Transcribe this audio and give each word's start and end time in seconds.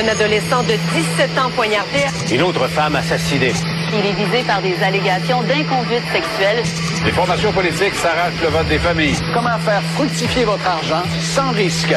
Un 0.00 0.08
adolescent 0.08 0.62
de 0.62 0.72
17 0.94 1.38
ans 1.38 1.50
poignardé. 1.54 2.06
Une 2.32 2.40
autre 2.40 2.66
femme 2.68 2.96
assassinée. 2.96 3.52
Il 3.92 4.06
est 4.06 4.12
visé 4.12 4.42
par 4.46 4.62
des 4.62 4.74
allégations 4.82 5.42
d'inconduite 5.42 6.04
sexuelle. 6.10 6.62
Les 7.04 7.12
formations 7.12 7.52
politiques 7.52 7.94
s'arrachent 7.94 8.40
le 8.40 8.48
vote 8.48 8.68
des 8.68 8.78
familles. 8.78 9.14
Comment 9.34 9.58
faire 9.58 9.82
fructifier 9.96 10.44
votre 10.44 10.66
argent 10.66 11.02
sans 11.20 11.50
risque? 11.50 11.94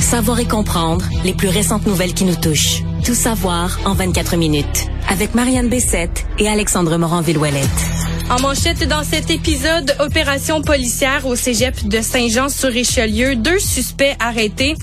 Savoir 0.00 0.40
et 0.40 0.46
comprendre 0.46 1.04
les 1.22 1.32
plus 1.32 1.48
récentes 1.48 1.86
nouvelles 1.86 2.14
qui 2.14 2.24
nous 2.24 2.34
touchent. 2.34 2.82
Tout 3.04 3.14
savoir 3.14 3.78
en 3.84 3.94
24 3.94 4.36
minutes. 4.36 4.88
Avec 5.08 5.36
Marianne 5.36 5.68
Bessette 5.68 6.26
et 6.40 6.48
Alexandre 6.48 6.96
Morin-Villouellette. 6.96 8.13
En 8.30 8.40
manchette 8.40 8.88
dans 8.88 9.04
cet 9.04 9.30
épisode, 9.30 9.94
opération 10.00 10.62
policière 10.62 11.26
au 11.26 11.36
cégep 11.36 11.86
de 11.86 12.00
Saint-Jean-sur-Richelieu, 12.00 13.36
deux 13.36 13.58
suspects 13.58 14.16
arrêtés. 14.18 14.74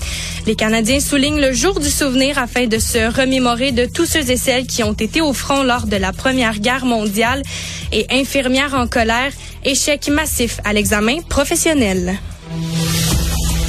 Les 0.46 0.54
Canadiens 0.54 1.00
soulignent 1.00 1.40
le 1.40 1.52
jour 1.52 1.80
du 1.80 1.90
souvenir 1.90 2.38
afin 2.38 2.66
de 2.66 2.78
se 2.78 3.20
remémorer 3.20 3.72
de 3.72 3.84
tous 3.84 4.06
ceux 4.06 4.30
et 4.30 4.36
celles 4.36 4.66
qui 4.66 4.84
ont 4.84 4.92
été 4.92 5.20
au 5.20 5.32
front 5.32 5.64
lors 5.64 5.86
de 5.86 5.96
la 5.96 6.12
Première 6.12 6.60
Guerre 6.60 6.84
mondiale 6.84 7.42
et 7.90 8.06
infirmières 8.10 8.74
en 8.74 8.86
colère, 8.86 9.32
échec 9.64 10.08
massif 10.08 10.60
à 10.64 10.72
l'examen 10.72 11.20
professionnel. 11.28 12.18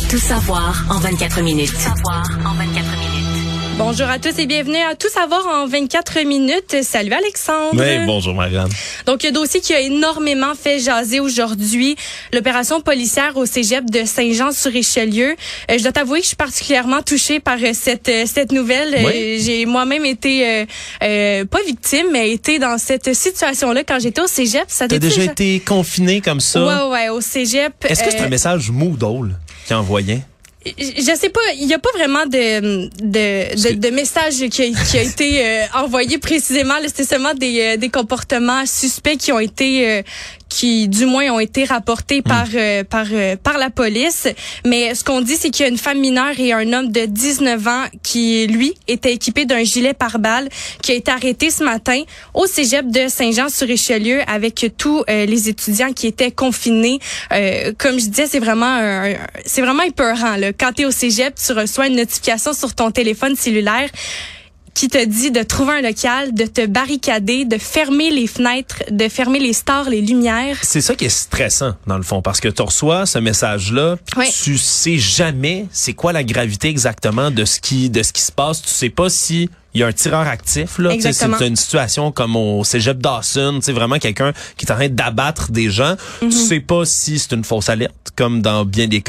Tout 0.09 0.19
savoir 0.19 0.85
en 0.89 0.99
24 0.99 1.41
minutes. 1.41 1.73
Tout 1.73 1.79
savoir 1.79 2.23
en 2.45 2.53
24 2.53 2.97
minutes. 2.99 3.12
Bonjour 3.77 4.07
à 4.07 4.19
tous 4.19 4.37
et 4.39 4.45
bienvenue 4.45 4.77
à 4.77 4.93
Tout 4.95 5.09
savoir 5.09 5.47
en 5.47 5.65
24 5.67 6.21
minutes. 6.25 6.83
Salut 6.83 7.11
Alexandre. 7.11 7.71
Oui, 7.73 8.05
bonjour 8.05 8.33
Marianne. 8.35 8.69
Donc, 9.07 9.25
un 9.25 9.31
dossier 9.31 9.61
qui 9.61 9.73
a 9.73 9.79
énormément 9.81 10.53
fait 10.55 10.79
jaser 10.79 11.19
aujourd'hui, 11.19 11.95
l'opération 12.31 12.81
policière 12.81 13.35
au 13.35 13.45
cégep 13.47 13.89
de 13.89 14.05
Saint-Jean-sur-Richelieu. 14.05 15.31
Euh, 15.71 15.77
je 15.77 15.81
dois 15.83 15.91
t'avouer 15.91 16.19
que 16.19 16.23
je 16.23 16.27
suis 16.29 16.35
particulièrement 16.35 17.01
touchée 17.01 17.39
par 17.39 17.57
euh, 17.63 17.71
cette 17.73 18.09
euh, 18.09 18.25
cette 18.27 18.51
nouvelle. 18.51 18.95
Oui. 19.05 19.41
J'ai 19.43 19.65
moi-même 19.65 20.05
été 20.05 20.47
euh, 20.47 20.65
euh, 21.03 21.45
pas 21.45 21.61
victime, 21.65 22.07
mais 22.11 22.29
été 22.31 22.59
dans 22.59 22.77
cette 22.77 23.13
situation-là 23.13 23.83
quand 23.83 23.99
j'étais 23.99 24.21
au 24.21 24.27
cégep. 24.27 24.65
Ça 24.67 24.87
T'as 24.87 24.99
déjà 24.99 25.17
déjà- 25.17 25.31
été 25.31 25.59
confiné 25.59 26.21
comme 26.21 26.39
ça? 26.41 26.63
Ouais, 26.85 26.91
ouais, 26.91 27.09
au 27.09 27.21
cégep. 27.21 27.73
Est-ce 27.85 28.03
que 28.03 28.11
c'est 28.11 28.21
un 28.21 28.29
message 28.29 28.69
Moodle 28.69 29.35
qui 29.65 29.73
envoyait? 29.73 30.21
Je 30.65 31.15
sais 31.19 31.29
pas, 31.29 31.41
il 31.59 31.67
y 31.67 31.73
a 31.73 31.79
pas 31.79 31.91
vraiment 31.93 32.25
de 32.25 32.87
de, 33.03 33.55
de, 33.55 33.73
de 33.75 33.89
message 33.89 34.47
qui 34.49 34.61
a, 34.63 34.83
qui 34.85 34.97
a 34.97 35.01
été 35.01 35.45
euh, 35.45 35.65
envoyé 35.75 36.17
précisément. 36.17 36.75
C'était 36.85 37.03
seulement 37.03 37.33
des, 37.33 37.61
euh, 37.61 37.77
des 37.77 37.89
comportements 37.89 38.65
suspects 38.65 39.17
qui 39.17 39.31
ont 39.31 39.39
été 39.39 39.89
euh, 39.89 40.01
qui 40.53 40.87
du 40.87 41.07
moins 41.07 41.31
ont 41.31 41.39
été 41.39 41.65
rapportés 41.65 42.21
par 42.21 42.45
euh, 42.53 42.83
par 42.83 43.07
euh, 43.11 43.35
par 43.35 43.57
la 43.57 43.71
police. 43.71 44.27
Mais 44.65 44.93
ce 44.93 45.03
qu'on 45.03 45.21
dit, 45.21 45.35
c'est 45.35 45.49
qu'il 45.49 45.65
y 45.65 45.67
a 45.67 45.71
une 45.71 45.79
femme 45.79 45.99
mineure 45.99 46.39
et 46.39 46.53
un 46.53 46.71
homme 46.73 46.91
de 46.91 47.05
19 47.05 47.67
ans 47.67 47.85
qui 48.03 48.45
lui 48.45 48.75
était 48.87 49.11
équipé 49.11 49.45
d'un 49.45 49.63
gilet 49.63 49.95
pare-balles 49.95 50.49
qui 50.83 50.91
a 50.91 50.95
été 50.95 51.09
arrêté 51.09 51.49
ce 51.49 51.63
matin 51.63 51.99
au 52.35 52.45
cégep 52.45 52.87
de 52.87 53.07
Saint-Jean-sur-Richelieu 53.07 54.19
avec 54.27 54.67
tous 54.77 55.03
euh, 55.09 55.25
les 55.25 55.49
étudiants 55.49 55.91
qui 55.91 56.05
étaient 56.05 56.31
confinés. 56.31 56.99
Euh, 57.31 57.73
comme 57.79 57.99
je 57.99 58.05
disais, 58.05 58.27
c'est 58.27 58.39
vraiment 58.39 58.77
c'est 59.45 59.61
vraiment 59.61 59.83
épeurant 59.83 60.35
là. 60.35 60.53
Quand 60.53 60.71
tu 60.73 60.83
es 60.83 60.85
au 60.85 60.91
cégep, 60.91 61.33
tu 61.35 61.51
reçois 61.53 61.87
une 61.87 61.95
notification 61.95 62.53
sur 62.53 62.75
ton 62.75 62.91
téléphone 62.91 63.35
cellulaire 63.35 63.89
qui 64.73 64.87
te 64.87 65.03
dit 65.05 65.31
de 65.31 65.43
trouver 65.43 65.73
un 65.73 65.81
local, 65.81 66.33
de 66.33 66.45
te 66.45 66.65
barricader, 66.65 67.45
de 67.45 67.57
fermer 67.57 68.09
les 68.11 68.27
fenêtres, 68.27 68.83
de 68.89 69.07
fermer 69.07 69.39
les 69.39 69.53
stores, 69.53 69.89
les 69.89 70.01
lumières. 70.01 70.57
C'est 70.63 70.81
ça 70.81 70.95
qui 70.95 71.05
est 71.05 71.09
stressant, 71.09 71.73
dans 71.87 71.97
le 71.97 72.03
fond, 72.03 72.21
parce 72.21 72.39
que 72.39 72.47
tu 72.49 72.61
reçois 72.61 73.05
ce 73.05 73.19
message-là, 73.19 73.97
puis 74.05 74.19
Oui. 74.19 74.31
tu 74.43 74.57
sais 74.57 74.97
jamais 74.97 75.67
c'est 75.71 75.93
quoi 75.93 76.11
la 76.13 76.23
gravité 76.23 76.69
exactement 76.69 77.31
de 77.31 77.45
ce 77.45 77.59
qui 77.59 77.89
de 77.89 78.01
ce 78.03 78.11
qui 78.13 78.21
se 78.21 78.31
passe. 78.31 78.61
Tu 78.61 78.69
sais 78.69 78.89
pas 78.89 79.09
si 79.09 79.49
il 79.75 79.81
y 79.81 79.83
a 79.83 79.87
un 79.87 79.91
tireur 79.91 80.27
actif 80.27 80.77
là, 80.77 80.93
Tu 80.93 81.01
sais, 81.01 81.07
Exactement. 81.07 81.37
c'est 81.39 81.47
une 81.47 81.55
situation 81.55 82.11
comme 82.11 82.35
au 82.35 82.63
Cégep 82.63 82.99
Dawson, 82.99 83.59
c'est 83.61 83.71
vraiment 83.71 83.97
quelqu'un 83.97 84.31
qui 84.55 84.65
est 84.65 84.71
en 84.71 84.75
train 84.75 84.89
d'abattre 84.89 85.51
des 85.51 85.69
gens. 85.71 85.95
Mhm. 86.21 86.29
Tu 86.29 86.37
sais 86.37 86.59
pas 86.59 86.85
si 86.85 87.17
c'est 87.17 87.33
une 87.33 87.43
fausse 87.43 87.69
alerte 87.69 88.09
comme 88.15 88.41
dans 88.41 88.65
bien 88.65 88.87
des 88.87 89.03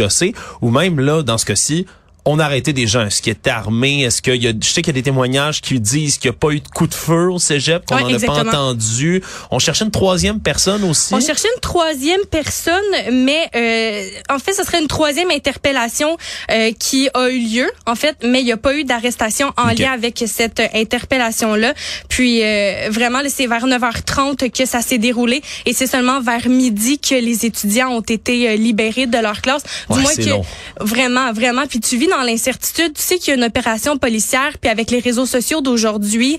ou 0.62 0.70
même 0.70 1.00
là 1.00 1.22
dans 1.22 1.36
ce 1.38 1.44
cas-ci 1.44 1.86
on 2.27 2.39
a 2.39 2.45
arrêté 2.45 2.73
des 2.73 2.87
gens. 2.87 3.05
Est-ce 3.07 3.21
qu'ils 3.23 3.33
étaient 3.33 3.51
armés? 3.51 4.03
Est-ce 4.03 4.23
qu'il 4.23 4.43
y 4.43 4.49
a, 4.49 4.53
je 4.59 4.67
sais 4.67 4.81
qu'il 4.83 4.89
y 4.95 4.97
a 4.97 5.01
des 5.01 5.03
témoignages 5.03 5.61
qui 5.61 5.79
disent 5.79 6.17
qu'il 6.19 6.31
n'y 6.31 6.37
a 6.37 6.39
pas 6.39 6.51
eu 6.51 6.61
de 6.61 6.69
coup 6.69 6.87
de 6.87 6.95
feu 6.95 7.31
au 7.31 7.39
cégep, 7.39 7.85
qu'on 7.87 7.97
Ouais, 7.97 8.03
n'en 8.12 8.17
a 8.17 8.27
pas 8.27 8.45
entendu. 8.49 9.23
On 9.51 9.59
cherchait 9.59 9.85
une 9.85 9.91
troisième 9.91 10.41
personne 10.41 10.85
aussi. 10.85 11.12
On 11.15 11.21
cherchait 11.21 11.49
une 11.55 11.61
troisième 11.61 12.25
personne, 12.31 12.83
mais 13.12 13.49
euh, 13.55 14.09
en 14.35 14.39
fait, 14.39 14.53
ce 14.55 14.65
serait 14.65 14.81
une 14.81 14.89
troisième 14.89 15.31
interpellation 15.31 16.17
euh, 16.51 16.73
qui 16.79 17.09
a 17.15 17.29
eu 17.29 17.39
lieu, 17.39 17.71
en 17.87 17.95
fait, 17.95 18.17
mais 18.25 18.41
il 18.41 18.45
n'y 18.47 18.53
a 18.53 18.56
pas 18.56 18.75
eu 18.75 18.85
d'arrestation 18.85 19.53
en 19.56 19.69
lien 19.69 19.93
avec 19.93 20.23
cette 20.27 20.62
interpellation-là. 20.75 21.75
Puis 22.09 22.43
euh, 22.43 22.89
vraiment, 22.91 23.21
c'est 23.29 23.47
vers 23.47 23.67
9h30 23.67 24.51
que 24.51 24.65
ça 24.67 24.81
s'est 24.81 24.99
déroulé 24.99 25.43
et 25.67 25.73
c'est 25.73 25.87
seulement 25.87 26.21
vers 26.21 26.49
midi 26.49 26.99
que 26.99 27.15
les 27.15 27.45
étudiants 27.47 27.91
ont 27.91 28.01
été 28.01 28.49
euh, 28.49 28.56
libérés 28.56 29.06
de 29.06 29.19
leur 29.19 29.41
classe. 29.43 29.62
Du 29.91 29.97
Ouais, 29.97 30.03
moins 30.03 30.15
que 30.15 30.29
long. 30.29 30.45
vraiment, 30.81 31.33
vraiment. 31.33 31.67
Puis 31.69 31.81
tu 31.81 31.97
vis 31.97 32.06
dans 32.06 32.13
l'incertitude. 32.22 32.94
Tu 32.94 33.02
sais 33.02 33.19
qu'il 33.19 33.28
y 33.28 33.30
a 33.32 33.34
une 33.34 33.44
opération 33.44 33.98
policière. 33.98 34.52
Puis 34.60 34.70
avec 34.70 34.91
les 34.91 35.00
réseaux 35.00 35.26
sociaux 35.26 35.60
d'aujourd'hui, 35.60 36.38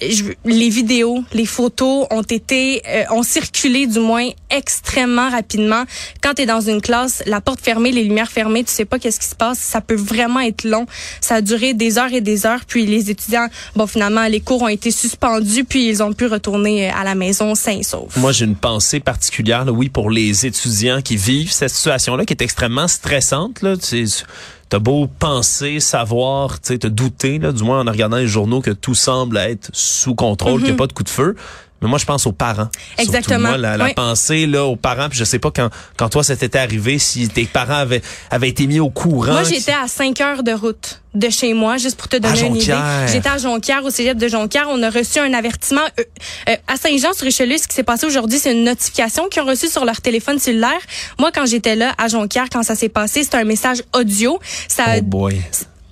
les 0.00 0.68
vidéos, 0.68 1.24
les 1.32 1.46
photos 1.46 2.06
ont 2.10 2.22
été, 2.22 2.82
euh, 2.86 3.04
ont 3.10 3.22
circulé 3.22 3.86
du 3.86 3.98
moins 3.98 4.28
extrêmement 4.50 5.30
rapidement. 5.30 5.84
Quand 6.22 6.34
tu 6.34 6.42
es 6.42 6.46
dans 6.46 6.60
une 6.60 6.80
classe, 6.80 7.22
la 7.26 7.40
porte 7.40 7.60
fermée, 7.60 7.92
les 7.92 8.04
lumières 8.04 8.30
fermées, 8.30 8.64
tu 8.64 8.72
sais 8.72 8.84
pas 8.84 8.98
qu'est-ce 8.98 9.20
qui 9.20 9.28
se 9.28 9.34
passe. 9.34 9.58
Ça 9.58 9.80
peut 9.80 9.96
vraiment 9.96 10.40
être 10.40 10.64
long. 10.64 10.86
Ça 11.20 11.36
a 11.36 11.40
duré 11.40 11.74
des 11.74 11.98
heures 11.98 12.12
et 12.12 12.20
des 12.20 12.46
heures. 12.46 12.64
Puis 12.66 12.86
les 12.86 13.10
étudiants, 13.10 13.48
bon 13.74 13.86
finalement, 13.86 14.26
les 14.26 14.40
cours 14.40 14.62
ont 14.62 14.68
été 14.68 14.90
suspendus. 14.90 15.64
Puis 15.64 15.88
ils 15.88 16.02
ont 16.02 16.12
pu 16.12 16.26
retourner 16.26 16.90
à 16.90 17.04
la 17.04 17.14
maison 17.14 17.54
sains 17.54 17.78
et 17.78 17.82
saufs. 17.82 18.16
Moi, 18.16 18.32
j'ai 18.32 18.44
une 18.44 18.56
pensée 18.56 19.00
particulière, 19.00 19.64
là, 19.64 19.72
oui, 19.72 19.88
pour 19.88 20.10
les 20.10 20.46
étudiants 20.46 21.02
qui 21.02 21.16
vivent 21.16 21.52
cette 21.52 21.70
situation-là, 21.70 22.24
qui 22.24 22.34
est 22.34 22.42
extrêmement 22.42 22.88
stressante. 22.88 23.62
Là, 23.62 23.76
Tu 23.76 24.06
sais, 24.06 24.24
T'as 24.68 24.80
beau 24.80 25.06
penser, 25.06 25.78
savoir, 25.78 26.60
tu 26.60 26.68
sais, 26.72 26.78
te 26.78 26.88
douter, 26.88 27.38
là, 27.38 27.52
du 27.52 27.62
moins 27.62 27.86
en 27.86 27.90
regardant 27.90 28.16
les 28.16 28.26
journaux, 28.26 28.60
que 28.60 28.72
tout 28.72 28.96
semble 28.96 29.36
être 29.36 29.70
sous 29.72 30.16
contrôle, 30.16 30.60
qu'il 30.60 30.70
n'y 30.70 30.74
a 30.74 30.76
pas 30.76 30.88
de 30.88 30.92
coup 30.92 31.04
de 31.04 31.08
feu. 31.08 31.36
Mais 31.82 31.88
moi, 31.88 31.98
je 31.98 32.04
pense 32.06 32.26
aux 32.26 32.32
parents. 32.32 32.68
Exactement. 32.98 33.48
moi, 33.50 33.58
la, 33.58 33.76
la 33.76 33.84
Oui. 33.86 33.94
pensée 33.94 34.46
là 34.46 34.64
aux 34.64 34.76
parents. 34.76 35.08
Puis 35.10 35.18
je 35.18 35.24
sais 35.24 35.38
pas 35.38 35.50
quand 35.50 35.68
quand 35.96 36.08
toi 36.08 36.24
c'était 36.24 36.56
arrivé, 36.58 36.98
si 36.98 37.28
tes 37.28 37.44
parents 37.44 37.74
avaient 37.76 38.02
avaient 38.30 38.48
été 38.48 38.66
mis 38.66 38.80
au 38.80 38.88
courant. 38.90 39.32
Moi, 39.32 39.42
j'étais 39.44 39.72
à 39.72 39.86
5 39.86 40.20
heures 40.22 40.42
de 40.42 40.52
route 40.52 41.02
de 41.14 41.30
chez 41.30 41.54
moi, 41.54 41.76
juste 41.78 41.96
pour 41.96 42.08
te 42.08 42.16
donner 42.16 42.40
une 42.46 42.56
idée. 42.56 42.74
J'étais 43.10 43.28
à 43.28 43.38
Jonquière, 43.38 43.84
au 43.84 43.90
cégep 43.90 44.16
de 44.18 44.28
Jonquière. 44.28 44.66
On 44.70 44.82
a 44.82 44.90
reçu 44.90 45.18
un 45.18 45.32
avertissement. 45.32 45.80
Euh, 45.98 46.02
euh, 46.50 46.56
à 46.66 46.76
Saint-Jean-sur-Richelieu, 46.76 47.56
ce 47.58 47.66
qui 47.68 47.74
s'est 47.74 47.82
passé 47.82 48.04
aujourd'hui, 48.06 48.38
c'est 48.38 48.52
une 48.52 48.64
notification 48.64 49.28
qu'ils 49.28 49.42
ont 49.42 49.46
reçue 49.46 49.68
sur 49.68 49.84
leur 49.86 50.00
téléphone 50.02 50.38
cellulaire. 50.38 50.80
Moi, 51.18 51.30
quand 51.34 51.46
j'étais 51.46 51.74
là, 51.76 51.94
à 51.98 52.08
Jonquière, 52.08 52.46
quand 52.52 52.62
ça 52.62 52.74
s'est 52.74 52.88
passé, 52.90 53.22
c'était 53.24 53.38
un 53.38 53.44
message 53.44 53.82
audio. 53.94 54.38
Ça, 54.68 54.84
Oh 54.98 55.02
boy. 55.02 55.40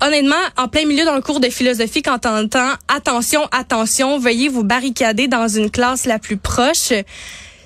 Honnêtement, 0.01 0.35
en 0.57 0.69
plein 0.69 0.87
milieu 0.87 1.05
d'un 1.05 1.21
cours 1.21 1.41
de 1.41 1.49
philosophie, 1.49 2.03
quand 2.03 2.19
t'entends 2.19 2.73
attention, 2.89 3.47
attention, 3.53 4.19
veuillez 4.19 4.49
vous 4.49 4.65
barricader 4.65 5.29
dans 5.29 5.49
une 5.49 5.71
classe 5.71 6.07
la 6.07 6.19
plus 6.19 6.37
proche. 6.37 6.93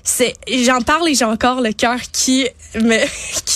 c'est 0.04 0.34
j'en 0.64 0.80
parle 0.80 1.08
et 1.08 1.14
j'ai 1.14 1.24
encore 1.24 1.60
le 1.60 1.72
cœur 1.72 1.98
qui 2.12 2.46
me 2.74 2.98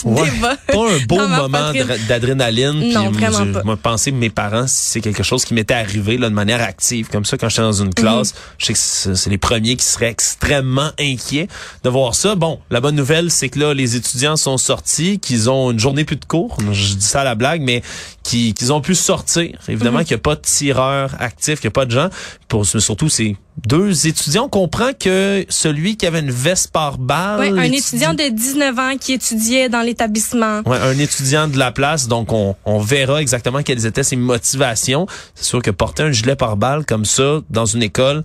Ouais. 0.05 0.31
débat. 0.31 0.57
Pas 0.67 0.91
un 0.93 0.99
beau 1.07 1.17
moment 1.29 1.73
d'adrénaline. 2.09 2.81
puis 2.81 2.93
Non, 2.95 3.11
vraiment 3.11 3.45
je- 3.45 3.53
pas. 3.53 3.63
Moi, 3.65 3.77
penser 3.77 4.11
mes 4.13 4.31
parents, 4.31 4.67
si 4.67 4.93
c'est 4.93 5.01
quelque 5.01 5.23
chose 5.23 5.45
qui 5.45 5.55
m'était 5.55 5.75
arrivé 5.75 6.19
là, 6.19 6.29
de 6.29 6.35
manière 6.35 6.61
active, 6.63 7.09
comme 7.09 7.25
ça, 7.25 7.37
quand 7.39 7.49
j'étais 7.49 7.63
dans 7.63 7.73
une 7.73 7.95
classe, 7.95 8.33
Mhm. 8.33 8.39
je 8.59 8.67
sais 8.67 8.73
que 8.73 9.15
c'est 9.17 9.31
les 9.31 9.39
premiers 9.39 9.77
qui 9.77 9.85
seraient 9.85 10.11
extrêmement 10.11 10.91
inquiets 10.99 11.49
de 11.85 11.89
voir 11.91 12.15
ça. 12.15 12.35
Bon, 12.35 12.59
la 12.71 12.81
bonne 12.81 12.97
nouvelle, 12.97 13.31
c'est 13.31 13.49
que 13.49 13.59
là, 13.59 13.75
les 13.75 13.97
étudiants 13.97 14.37
sont 14.37 14.59
sortis, 14.59 15.19
qu'ils 15.19 15.49
ont 15.51 15.71
une 15.71 15.79
journée 15.79 16.05
plus 16.05 16.17
de 16.17 16.25
cours. 16.25 16.57
Je 16.73 16.95
dis 16.95 17.05
ça 17.07 17.21
à 17.21 17.25
la 17.25 17.35
blague, 17.35 17.63
mais 17.63 17.83
qu'ils 18.23 18.55
qu'ils 18.55 18.73
ont 18.73 18.81
pu 18.81 18.95
sortir. 18.95 19.59
Évidemment 19.69 19.99
Mhm. 20.01 20.05
qu'il 20.05 20.15
n'y 20.15 20.21
a 20.21 20.23
pas 20.23 20.37
de 20.37 20.41
tireurs 20.43 21.11
actifs, 21.19 21.61
qu'il 21.61 21.69
n'y 21.69 21.73
a 21.73 21.75
pas 21.75 21.87
de 21.87 21.91
gens. 21.91 22.09
Pour, 22.49 22.67
surtout, 22.67 23.09
c'est 23.09 23.37
deux 23.67 24.07
étudiants. 24.07 24.45
On 24.45 24.49
comprend 24.49 24.91
que 24.99 25.45
celui 25.49 25.97
qui 25.97 26.07
avait 26.07 26.21
une 26.21 26.31
veste 26.31 26.71
par 26.71 26.99
balle... 26.99 27.41
Ouais, 27.41 27.49
un 27.49 27.63
l'étudi- 27.69 27.79
étudiant 27.97 28.15
de 28.15 28.29
19 28.31 28.79
ans 28.79 28.97
qui 28.99 29.13
étudiait 29.15 29.69
dans 29.69 29.81
l'établissement. 29.93 30.61
Ouais, 30.67 30.79
un 30.79 30.99
étudiant 30.99 31.49
de 31.49 31.59
la 31.59 31.71
place, 31.71 32.09
donc 32.09 32.33
on, 32.33 32.57
on 32.65 32.79
verra 32.79 33.21
exactement 33.21 33.63
quelles 33.63 33.87
étaient 33.87 34.03
ses 34.03 34.17
motivations. 34.17 35.07
C'est 35.35 35.45
sûr 35.45 35.63
que 35.63 35.71
porter 35.71 36.03
un 36.03 36.13
gilet 36.13 36.37
pare-balles 36.37 36.85
comme 36.85 37.05
ça 37.05 37.41
dans 37.51 37.67
une 37.67 37.83
école, 37.83 38.25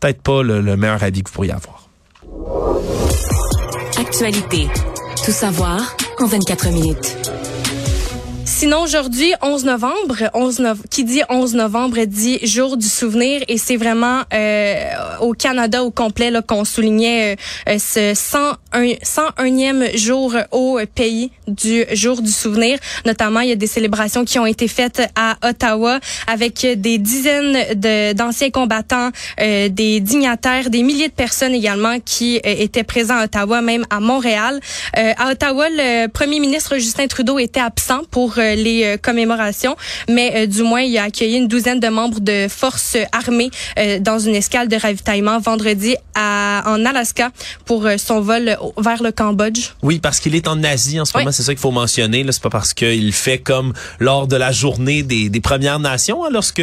peut-être 0.00 0.22
pas 0.22 0.42
le, 0.42 0.60
le 0.60 0.76
meilleur 0.76 1.02
habit 1.02 1.22
que 1.22 1.28
vous 1.28 1.34
pourriez 1.34 1.52
avoir. 1.52 1.88
Actualité. 3.98 4.68
Tout 5.24 5.32
savoir 5.32 5.96
en 6.20 6.26
24 6.26 6.68
minutes. 6.70 7.29
Sinon, 8.52 8.82
aujourd'hui, 8.82 9.32
11 9.42 9.64
novembre, 9.64 10.28
11 10.34 10.58
nov- 10.58 10.82
qui 10.90 11.04
dit 11.04 11.22
11 11.30 11.54
novembre 11.54 12.04
dit 12.04 12.40
jour 12.42 12.76
du 12.76 12.88
souvenir 12.88 13.40
et 13.48 13.56
c'est 13.58 13.76
vraiment 13.76 14.22
euh, 14.34 14.84
au 15.20 15.32
Canada 15.34 15.84
au 15.84 15.90
complet 15.92 16.30
là, 16.32 16.42
qu'on 16.42 16.64
soulignait 16.64 17.36
euh, 17.68 17.74
euh, 17.74 17.78
ce 17.78 18.12
101, 18.14 18.94
101e 19.04 19.96
jour 19.96 20.34
au 20.50 20.78
pays 20.94 21.30
du 21.46 21.84
jour 21.92 22.20
du 22.20 22.30
souvenir. 22.30 22.78
Notamment, 23.06 23.40
il 23.40 23.50
y 23.50 23.52
a 23.52 23.56
des 23.56 23.68
célébrations 23.68 24.24
qui 24.24 24.38
ont 24.40 24.46
été 24.46 24.66
faites 24.68 25.00
à 25.14 25.36
Ottawa 25.48 26.00
avec 26.26 26.66
des 26.76 26.98
dizaines 26.98 27.74
d'anciens 28.14 28.50
combattants, 28.50 29.10
euh, 29.40 29.68
des 29.68 30.00
dignitaires, 30.00 30.68
des 30.70 30.82
milliers 30.82 31.08
de 31.08 31.14
personnes 31.14 31.54
également 31.54 31.98
qui 32.04 32.38
euh, 32.38 32.40
étaient 32.58 32.84
présents 32.84 33.18
à 33.20 33.24
Ottawa, 33.24 33.62
même 33.62 33.86
à 33.90 34.00
Montréal. 34.00 34.60
Euh, 34.98 35.12
à 35.16 35.30
Ottawa, 35.30 35.68
le 35.70 36.08
premier 36.08 36.40
ministre 36.40 36.76
Justin 36.78 37.06
Trudeau 37.06 37.38
était 37.38 37.60
absent 37.60 38.00
pour 38.10 38.39
les 38.42 38.84
euh, 38.84 38.96
commémorations, 38.96 39.76
mais 40.08 40.32
euh, 40.34 40.46
du 40.46 40.62
moins, 40.62 40.80
il 40.82 40.96
a 40.98 41.04
accueilli 41.04 41.36
une 41.36 41.48
douzaine 41.48 41.80
de 41.80 41.88
membres 41.88 42.20
de 42.20 42.46
forces 42.48 42.96
armées 43.12 43.50
euh, 43.78 43.98
dans 44.00 44.18
une 44.18 44.34
escale 44.34 44.68
de 44.68 44.76
ravitaillement 44.76 45.38
vendredi 45.40 45.96
à, 46.14 46.62
en 46.66 46.84
Alaska 46.84 47.30
pour 47.64 47.86
euh, 47.86 47.96
son 47.98 48.20
vol 48.20 48.56
vers 48.78 49.02
le 49.02 49.12
Cambodge. 49.12 49.70
Oui, 49.82 49.98
parce 49.98 50.20
qu'il 50.20 50.34
est 50.34 50.48
en 50.48 50.62
Asie 50.62 51.00
en 51.00 51.04
ce 51.04 51.12
Oui. 51.14 51.22
moment, 51.22 51.32
c'est 51.32 51.42
ça 51.42 51.52
qu'il 51.52 51.60
faut 51.60 51.70
mentionner. 51.70 52.24
C'est 52.30 52.42
pas 52.42 52.50
parce 52.50 52.74
qu'il 52.74 53.12
fait 53.12 53.38
comme 53.38 53.72
lors 53.98 54.26
de 54.26 54.36
la 54.36 54.52
journée 54.52 55.02
des, 55.02 55.28
des 55.28 55.40
Premières 55.40 55.78
Nations, 55.80 56.24
hein, 56.24 56.28
lorsque 56.32 56.62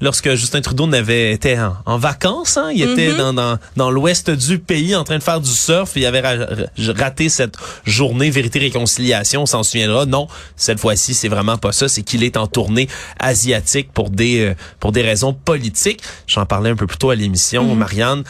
lorsque 0.00 0.34
Justin 0.34 0.60
Trudeau 0.60 0.86
n'avait 0.86 1.32
été 1.32 1.58
en, 1.58 1.76
en 1.86 1.98
vacances, 1.98 2.56
hein, 2.56 2.70
il 2.74 2.82
était 2.82 3.08
Mhm. 3.12 3.16
dans, 3.16 3.32
dans, 3.34 3.58
dans 3.76 3.90
l'ouest 3.90 4.30
du 4.30 4.58
pays 4.58 4.94
en 4.96 5.04
train 5.04 5.18
de 5.18 5.22
faire 5.22 5.40
du 5.40 5.50
surf. 5.50 5.92
Il 5.96 6.04
avait 6.06 6.20
ra- 6.20 6.44
ra- 6.46 6.92
raté 6.98 7.28
cette 7.28 7.56
journée 7.84 8.30
vérité 8.30 8.58
réconciliation, 8.58 9.42
on 9.42 9.46
s'en 9.46 9.62
souviendra. 9.62 10.06
Non, 10.06 10.28
cette 10.56 10.80
fois-ci, 10.80 11.14
c'est 11.14 11.28
vraiment 11.28 11.56
pas 11.58 11.72
ça. 11.72 11.88
C'est 11.88 12.02
qu'il 12.02 12.22
est 12.24 12.36
en 12.36 12.46
tournée 12.46 12.88
asiatique 13.18 13.90
pour 13.92 14.10
des 14.10 14.40
euh, 14.40 14.54
pour 14.80 14.92
des 14.92 15.02
raisons 15.02 15.32
politiques. 15.32 16.02
J'en 16.26 16.46
parlais 16.46 16.70
un 16.70 16.76
peu 16.76 16.86
plus 16.86 16.98
tôt 16.98 17.10
à 17.10 17.14
l'émission, 17.14 17.74
Marianne. 17.74 18.24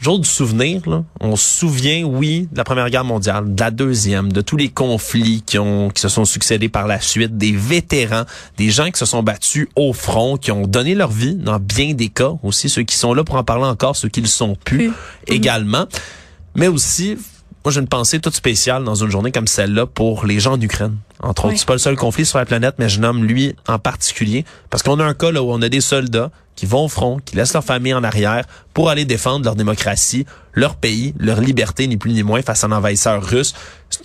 Jour 0.00 0.18
du 0.18 0.28
souvenir, 0.28 0.88
là, 0.88 1.04
on 1.20 1.36
se 1.36 1.58
souvient, 1.58 2.04
oui, 2.04 2.48
de 2.50 2.56
la 2.56 2.64
Première 2.64 2.88
Guerre 2.88 3.04
mondiale, 3.04 3.54
de 3.54 3.60
la 3.60 3.70
Deuxième, 3.70 4.32
de 4.32 4.40
tous 4.40 4.56
les 4.56 4.70
conflits 4.70 5.42
qui 5.44 5.58
ont 5.58 5.90
qui 5.90 6.00
se 6.00 6.08
sont 6.08 6.24
succédés 6.24 6.70
par 6.70 6.86
la 6.86 7.00
suite, 7.00 7.36
des 7.36 7.52
vétérans, 7.52 8.24
des 8.56 8.70
gens 8.70 8.90
qui 8.90 8.98
se 8.98 9.04
sont 9.04 9.22
battus 9.22 9.68
au 9.76 9.92
front, 9.92 10.38
qui 10.38 10.52
ont 10.52 10.66
donné 10.66 10.94
leur 10.94 11.10
vie 11.10 11.34
dans 11.34 11.58
bien 11.58 11.92
des 11.92 12.08
cas, 12.08 12.32
aussi 12.42 12.70
ceux 12.70 12.82
qui 12.82 12.96
sont 12.96 13.12
là 13.12 13.24
pour 13.24 13.34
en 13.34 13.44
parler 13.44 13.66
encore, 13.66 13.94
ceux 13.94 14.08
qui 14.08 14.22
le 14.22 14.26
sont 14.26 14.56
plus 14.64 14.90
Plus. 14.90 14.92
également, 15.26 15.86
mais 16.54 16.68
aussi 16.68 17.18
moi, 17.62 17.72
j'ai 17.72 17.80
une 17.80 17.88
pensée 17.88 18.20
toute 18.20 18.34
spéciale 18.34 18.84
dans 18.84 18.94
une 18.94 19.10
journée 19.10 19.32
comme 19.32 19.46
celle-là 19.46 19.84
pour 19.84 20.24
les 20.24 20.40
gens 20.40 20.54
en 20.54 20.56
Entre 21.22 21.44
autres, 21.44 21.52
Oui. 21.52 21.58
c'est 21.58 21.66
pas 21.66 21.74
le 21.74 21.78
seul 21.78 21.96
conflit 21.96 22.24
sur 22.24 22.38
la 22.38 22.46
planète, 22.46 22.76
mais 22.78 22.88
je 22.88 22.98
nomme 23.00 23.24
lui 23.24 23.54
en 23.68 23.78
particulier 23.78 24.44
parce 24.70 24.82
qu'on 24.82 24.98
a 25.00 25.04
un 25.04 25.14
cas 25.14 25.30
là 25.30 25.42
où 25.42 25.52
on 25.52 25.60
a 25.60 25.68
des 25.68 25.82
soldats 25.82 26.30
qui 26.56 26.66
vont 26.66 26.84
au 26.84 26.88
front, 26.88 27.18
qui 27.24 27.36
laissent 27.36 27.54
leur 27.54 27.64
famille 27.64 27.94
en 27.94 28.04
arrière 28.04 28.44
pour 28.74 28.90
aller 28.90 29.04
défendre 29.06 29.44
leur 29.44 29.54
démocratie, 29.54 30.26
leur 30.52 30.76
pays, 30.76 31.14
leur 31.18 31.40
liberté, 31.40 31.86
ni 31.86 31.96
plus 31.96 32.12
ni 32.12 32.22
moins, 32.22 32.42
face 32.42 32.64
à 32.64 32.66
un 32.66 32.72
envahisseur 32.72 33.22
russe. 33.24 33.54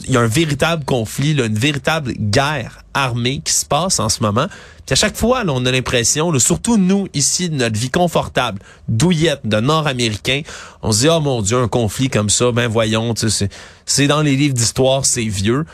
Il 0.06 0.12
y 0.12 0.18
a 0.18 0.22
un 0.22 0.28
véritable 0.28 0.86
conflit, 0.86 1.34
là, 1.34 1.46
une 1.46 1.58
véritable 1.58 2.14
guerre 2.14 2.84
armée 2.94 3.42
qui 3.44 3.52
se 3.52 3.66
passe 3.66 4.00
en 4.00 4.08
ce 4.08 4.22
moment. 4.22 4.48
Puis 4.86 4.94
à 4.94 4.96
chaque 4.96 5.18
fois, 5.18 5.44
là, 5.44 5.52
on 5.54 5.66
a 5.66 5.72
l'impression, 5.72 6.32
là, 6.32 6.40
surtout 6.40 6.78
nous, 6.78 7.08
ici, 7.14 7.50
de 7.50 7.56
notre 7.56 7.78
vie 7.78 7.90
confortable, 7.90 8.60
douillette 8.88 9.42
de 9.44 9.60
Nord-Américains, 9.60 10.42
on 10.82 10.92
se 10.94 11.00
dit, 11.02 11.10
oh 11.10 11.20
mon 11.20 11.42
Dieu, 11.42 11.58
un 11.58 11.68
conflit 11.68 12.10
comme 12.10 12.30
ça, 12.30 12.52
ben 12.52 12.68
voyons, 12.68 13.14
c'est 13.86 14.08
dans 14.08 14.22
les 14.22 14.36
livres 14.36 14.54
d'histoire, 14.54 15.06
c'est 15.06 15.26
vieux. 15.26 15.66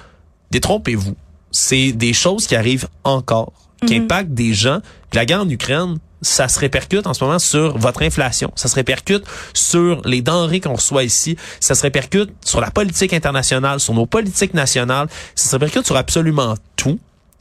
Détrompez-vous. 0.49 1.15
C'est 1.51 1.91
des 1.91 2.13
choses 2.13 2.47
qui 2.47 2.55
arrivent 2.55 2.87
encore, 3.03 3.51
qui 3.85 3.95
impactent 3.95 4.33
des 4.33 4.53
gens. 4.53 4.79
La 5.13 5.25
guerre 5.25 5.41
en 5.41 5.49
Ukraine, 5.49 5.97
ça 6.21 6.47
se 6.47 6.59
répercute 6.59 7.07
en 7.07 7.13
ce 7.13 7.23
moment 7.23 7.39
sur 7.39 7.77
votre 7.77 8.03
inflation. 8.03 8.51
Ça 8.55 8.67
se 8.67 8.75
répercute 8.75 9.23
sur 9.53 10.01
les 10.05 10.21
denrées 10.21 10.59
qu'on 10.59 10.75
reçoit 10.75 11.03
ici. 11.03 11.35
Ça 11.59 11.73
se 11.75 11.81
répercute 11.81 12.29
sur 12.45 12.61
la 12.61 12.69
politique 12.71 13.11
internationale, 13.13 13.79
sur 13.79 13.93
nos 13.93 14.05
politiques 14.05 14.53
nationales. 14.53 15.07
Ça 15.35 15.49
se 15.49 15.55
répercute 15.55 15.85
sur 15.85 15.95
absolument 15.95 16.55
tout. 16.75 16.99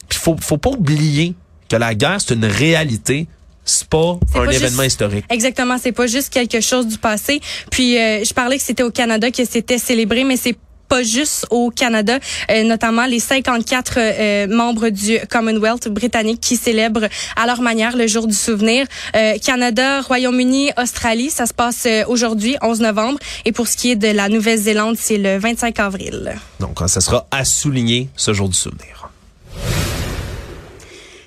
Puis 0.09 0.19
faut, 0.19 0.37
faut 0.41 0.57
pas 0.59 0.71
oublier 0.71 1.35
que 1.69 1.77
la 1.77 1.95
guerre, 1.95 2.21
c'est 2.21 2.35
une 2.35 2.47
réalité. 2.47 3.29
C'est 3.65 3.87
pas 3.87 4.19
un 4.35 4.47
pas 4.47 4.53
événement 4.53 4.83
juste- 4.83 4.87
historique. 4.95 5.25
Exactement, 5.29 5.77
c'est 5.79 5.93
pas 5.93 6.07
juste 6.09 6.33
quelque 6.33 6.61
chose 6.61 6.89
du 6.89 6.99
passé. 6.99 7.41
Puis 7.71 7.97
euh, 7.99 8.25
je 8.25 8.33
parlais 8.35 8.57
que 8.57 8.65
c'était 8.65 8.83
au 8.83 8.91
Canada 8.91 9.31
que 9.31 9.45
c'était 9.45 9.79
célébré, 9.79 10.25
mais 10.25 10.37
c'est 10.39 10.57
pas 10.91 11.03
juste 11.05 11.47
au 11.51 11.71
Canada, 11.71 12.19
euh, 12.51 12.65
notamment 12.65 13.07
les 13.07 13.21
54 13.21 13.95
euh, 13.97 14.47
membres 14.49 14.89
du 14.89 15.19
Commonwealth 15.31 15.89
britannique 15.89 16.41
qui 16.41 16.57
célèbrent 16.57 17.07
à 17.37 17.47
leur 17.47 17.63
manière 17.63 17.97
le 17.97 18.09
jour 18.09 18.27
du 18.27 18.35
souvenir. 18.35 18.87
Euh, 19.15 19.39
Canada, 19.39 20.01
Royaume-Uni, 20.03 20.73
Australie, 20.77 21.31
ça 21.31 21.47
se 21.47 21.55
passe 21.55 21.87
aujourd'hui, 22.09 22.57
11 22.61 22.81
novembre. 22.81 23.19
Et 23.45 23.53
pour 23.53 23.69
ce 23.69 23.77
qui 23.77 23.93
est 23.93 23.97
de 23.97 24.09
la 24.09 24.29
Nouvelle-Zélande, 24.29 24.97
c'est 24.99 25.17
le 25.17 25.39
25 25.39 25.79
avril. 25.79 26.35
Donc, 26.59 26.81
ça 26.89 27.01
sera 27.01 27.27
à 27.31 27.45
souligner 27.45 28.09
ce 28.17 28.33
jour 28.33 28.49
du 28.49 28.57
souvenir. 28.57 29.11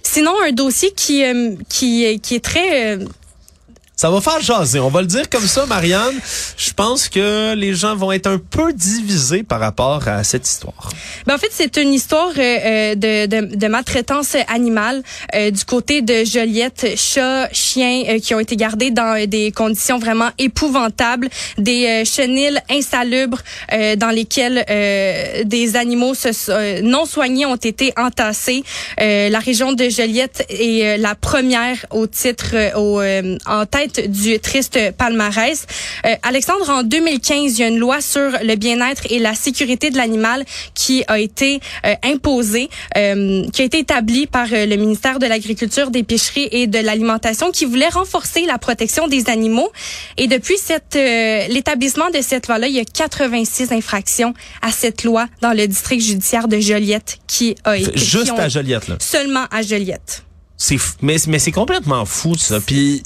Sinon, 0.04 0.34
un 0.46 0.52
dossier 0.52 0.92
qui 0.92 1.24
qui 1.70 2.20
qui 2.20 2.36
est 2.36 2.44
très 2.44 3.00
Ça 4.04 4.10
va 4.10 4.20
faire 4.20 4.42
jaser. 4.42 4.82
On 4.82 4.90
va 4.90 5.00
le 5.00 5.08
dire 5.08 5.30
comme 5.30 5.48
ça, 5.48 5.66
Marianne. 5.66 6.20
Je 6.58 6.74
pense 6.74 7.08
que 7.08 7.54
les 7.54 7.74
gens 7.74 7.96
vont 7.96 8.12
être 8.12 8.28
un 8.28 8.38
peu 8.38 8.74
divisés 8.74 9.44
par 9.44 9.62
rapport 9.62 10.06
à 10.10 10.26
cette 10.26 10.46
histoire. 10.46 10.90
Ben, 11.26 11.36
en 11.36 11.38
fait, 11.38 11.48
c'est 11.52 11.78
une 11.78 11.94
histoire 11.94 12.32
euh, 12.38 12.42
euh, 12.42 12.96
de, 12.96 13.28
de, 13.28 13.56
de 13.56 13.68
maltraitance 13.68 14.36
animale 14.50 15.04
euh, 15.34 15.52
du 15.52 15.64
côté 15.64 16.02
de 16.02 16.26
Joliette, 16.26 16.86
chats, 16.98 17.48
chiens 17.54 18.04
euh, 18.10 18.20
qui 18.20 18.36
ont 18.36 18.42
été 18.42 18.58
gardés 18.58 18.92
dans 18.92 19.18
euh, 19.18 19.26
des 19.26 19.54
conditions 19.54 20.00
vraiment 20.00 20.32
épouvantables, 20.38 21.30
des 21.58 21.86
euh, 21.86 22.04
chenilles 22.04 22.60
insalubres 22.70 23.40
dans 23.72 24.10
lesquelles 24.10 24.66
des 25.46 25.76
animaux 25.78 26.14
se, 26.14 26.82
non 26.82 27.06
soignés 27.06 27.46
ont 27.46 27.56
été 27.56 27.94
entassés. 27.98 28.64
La 28.98 29.40
région 29.40 29.72
de 29.72 29.88
Joliette 29.88 30.46
est 30.50 30.98
la 30.98 31.16
première 31.16 31.86
au 31.92 32.06
titre 32.08 32.56
au, 32.76 33.02
en 33.46 33.66
tête 33.66 33.93
du 34.02 34.40
triste 34.40 34.80
palmarès. 34.98 35.66
Euh, 36.06 36.16
Alexandre, 36.24 36.70
en 36.70 36.84
2015, 36.84 37.58
il 37.58 37.60
y 37.60 37.64
a 37.64 37.68
une 37.68 37.78
loi 37.80 38.02
sur 38.02 38.30
le 38.44 38.56
bien-être 38.56 39.04
et 39.10 39.20
la 39.20 39.34
sécurité 39.36 39.90
de 39.90 39.98
l'animal 39.98 40.46
qui 40.74 41.04
a 41.08 41.20
été 41.20 41.60
euh, 41.86 41.94
imposée, 42.04 42.70
euh, 42.98 43.48
qui 43.52 43.62
a 43.62 43.66
été 43.66 43.80
établie 43.80 44.28
par 44.28 44.48
euh, 44.52 44.66
le 44.66 44.76
ministère 44.76 45.20
de 45.20 45.26
l'Agriculture, 45.26 45.92
des 45.92 46.04
Pêcheries 46.04 46.50
et 46.52 46.68
de 46.68 46.80
l'Alimentation, 46.80 47.52
qui 47.52 47.66
voulait 47.66 47.90
renforcer 47.90 48.46
la 48.46 48.58
protection 48.58 49.08
des 49.08 49.30
animaux. 49.30 49.72
Et 50.18 50.28
depuis 50.28 50.58
cette 50.58 50.96
euh, 50.96 51.48
l'établissement 51.48 52.10
de 52.10 52.22
cette 52.22 52.48
loi-là, 52.48 52.68
il 52.68 52.76
y 52.76 52.80
a 52.80 52.86
86 52.86 53.72
infractions 53.72 54.34
à 54.62 54.72
cette 54.72 55.04
loi 55.04 55.28
dans 55.42 55.54
le 55.54 55.68
district 55.68 56.02
judiciaire 56.02 56.48
de 56.48 56.60
Joliette 56.60 57.18
qui 57.28 57.56
a 57.64 57.78
été 57.78 57.98
Juste 57.98 58.32
ont- 58.32 58.38
à 58.38 58.50
Joliette, 58.50 58.88
là. 58.88 58.96
seulement 59.00 59.46
à 59.52 59.62
Joliette. 59.62 60.24
C'est 60.58 60.78
mais 61.02 61.18
mais 61.28 61.40
c'est 61.40 61.52
complètement 61.52 62.06
fou 62.06 62.36
ça. 62.38 62.60
Puis 62.60 63.02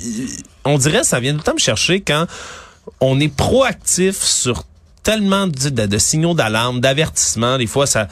on 0.68 0.78
dirait 0.78 1.04
ça 1.04 1.20
vient 1.20 1.34
tout 1.34 1.40
le 1.40 1.44
temps 1.44 1.54
me 1.54 1.60
chercher 1.60 2.02
quand 2.02 2.26
on 3.02 3.20
est 3.20 3.34
proactif 3.34 4.18
sur 4.22 4.64
tellement 5.04 5.48
de, 5.48 5.98
signaux 5.98 6.34
d'alarme, 6.34 6.82
d'avertissement. 6.82 7.58
Des 7.58 7.68
fois, 7.68 7.86
ça, 7.88 8.10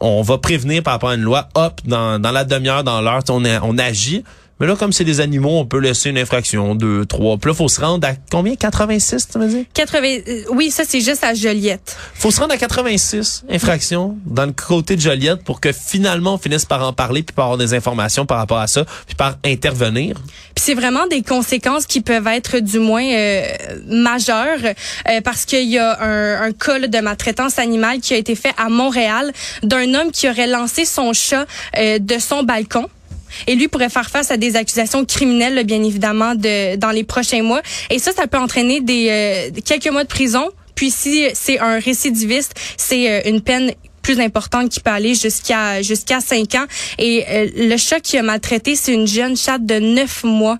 on 0.00 0.22
va 0.22 0.38
prévenir 0.38 0.82
par 0.82 0.94
rapport 0.94 1.10
à 1.10 1.14
une 1.14 1.22
loi. 1.22 1.48
Hop, 1.54 1.80
dans, 1.84 2.18
la 2.18 2.44
demi-heure, 2.44 2.82
dans 2.82 3.00
l'heure, 3.00 3.22
on, 3.28 3.44
on 3.44 3.78
agit. 3.78 4.24
Mais 4.60 4.66
là, 4.66 4.76
comme 4.76 4.92
c'est 4.92 5.04
des 5.04 5.20
animaux, 5.20 5.58
on 5.58 5.66
peut 5.66 5.78
laisser 5.78 6.10
une 6.10 6.18
infraction, 6.18 6.74
deux, 6.74 7.04
trois. 7.06 7.36
Puis 7.38 7.50
là, 7.50 7.54
faut 7.54 7.68
se 7.68 7.80
rendre 7.80 8.06
à 8.06 8.12
combien? 8.30 8.54
86, 8.54 9.28
tu 9.32 9.38
m'as 9.38 9.46
dit? 9.46 9.66
80, 9.74 10.06
euh, 10.06 10.42
oui, 10.50 10.70
ça, 10.70 10.84
c'est 10.86 11.00
juste 11.00 11.24
à 11.24 11.34
Joliette. 11.34 11.96
Faut 12.14 12.30
se 12.30 12.40
rendre 12.40 12.54
à 12.54 12.56
86 12.56 13.44
infractions 13.50 14.16
dans 14.24 14.46
le 14.46 14.52
côté 14.52 14.96
de 14.96 15.00
Joliette 15.00 15.42
pour 15.42 15.60
que 15.60 15.72
finalement 15.72 16.34
on 16.34 16.38
finisse 16.38 16.64
par 16.64 16.86
en 16.86 16.92
parler 16.92 17.22
puis 17.22 17.34
par 17.34 17.46
avoir 17.46 17.58
des 17.58 17.74
informations 17.74 18.26
par 18.26 18.38
rapport 18.38 18.58
à 18.58 18.66
ça 18.66 18.84
puis 19.06 19.16
par 19.16 19.36
intervenir. 19.44 20.16
Puis 20.54 20.64
c'est 20.64 20.74
vraiment 20.74 21.06
des 21.06 21.22
conséquences 21.22 21.86
qui 21.86 22.00
peuvent 22.00 22.26
être 22.28 22.58
du 22.58 22.78
moins 22.78 23.04
euh, 23.04 23.42
majeures 23.86 24.58
euh, 24.62 25.20
parce 25.22 25.44
qu'il 25.44 25.68
y 25.68 25.78
a 25.78 26.00
un, 26.00 26.42
un 26.42 26.52
cas 26.52 26.78
là, 26.78 26.86
de 26.86 26.98
maltraitance 26.98 27.58
animale 27.58 28.00
qui 28.00 28.14
a 28.14 28.16
été 28.16 28.34
fait 28.34 28.54
à 28.56 28.68
Montréal 28.68 29.32
d'un 29.62 29.94
homme 29.94 30.10
qui 30.12 30.28
aurait 30.28 30.46
lancé 30.46 30.84
son 30.84 31.12
chat 31.12 31.46
euh, 31.76 31.98
de 31.98 32.18
son 32.18 32.42
balcon. 32.42 32.88
Et 33.46 33.54
lui 33.54 33.68
pourrait 33.68 33.90
faire 33.90 34.10
face 34.10 34.30
à 34.30 34.36
des 34.36 34.56
accusations 34.56 35.04
criminelles, 35.04 35.64
bien 35.64 35.82
évidemment, 35.82 36.34
de, 36.34 36.76
dans 36.76 36.90
les 36.90 37.04
prochains 37.04 37.42
mois. 37.42 37.62
Et 37.90 37.98
ça, 37.98 38.12
ça 38.12 38.26
peut 38.26 38.38
entraîner 38.38 38.80
des 38.80 39.08
euh, 39.10 39.60
quelques 39.64 39.88
mois 39.88 40.04
de 40.04 40.08
prison. 40.08 40.50
Puis 40.74 40.90
si 40.90 41.26
c'est 41.34 41.58
un 41.60 41.78
récidiviste, 41.78 42.54
c'est 42.76 43.10
euh, 43.10 43.30
une 43.30 43.40
peine 43.40 43.72
plus 44.04 44.20
importante 44.20 44.68
qui 44.68 44.80
peut 44.80 44.90
aller 44.90 45.14
jusqu'à 45.14 45.82
jusqu'à 45.82 46.20
5 46.20 46.54
ans. 46.54 46.66
Et 46.98 47.24
euh, 47.28 47.48
le 47.56 47.76
chat 47.76 47.98
qui 48.00 48.16
a 48.18 48.22
maltraité, 48.22 48.76
c'est 48.76 48.92
une 48.92 49.06
jeune 49.06 49.36
chatte 49.36 49.66
de 49.66 49.80
9 49.80 50.24
mois. 50.24 50.58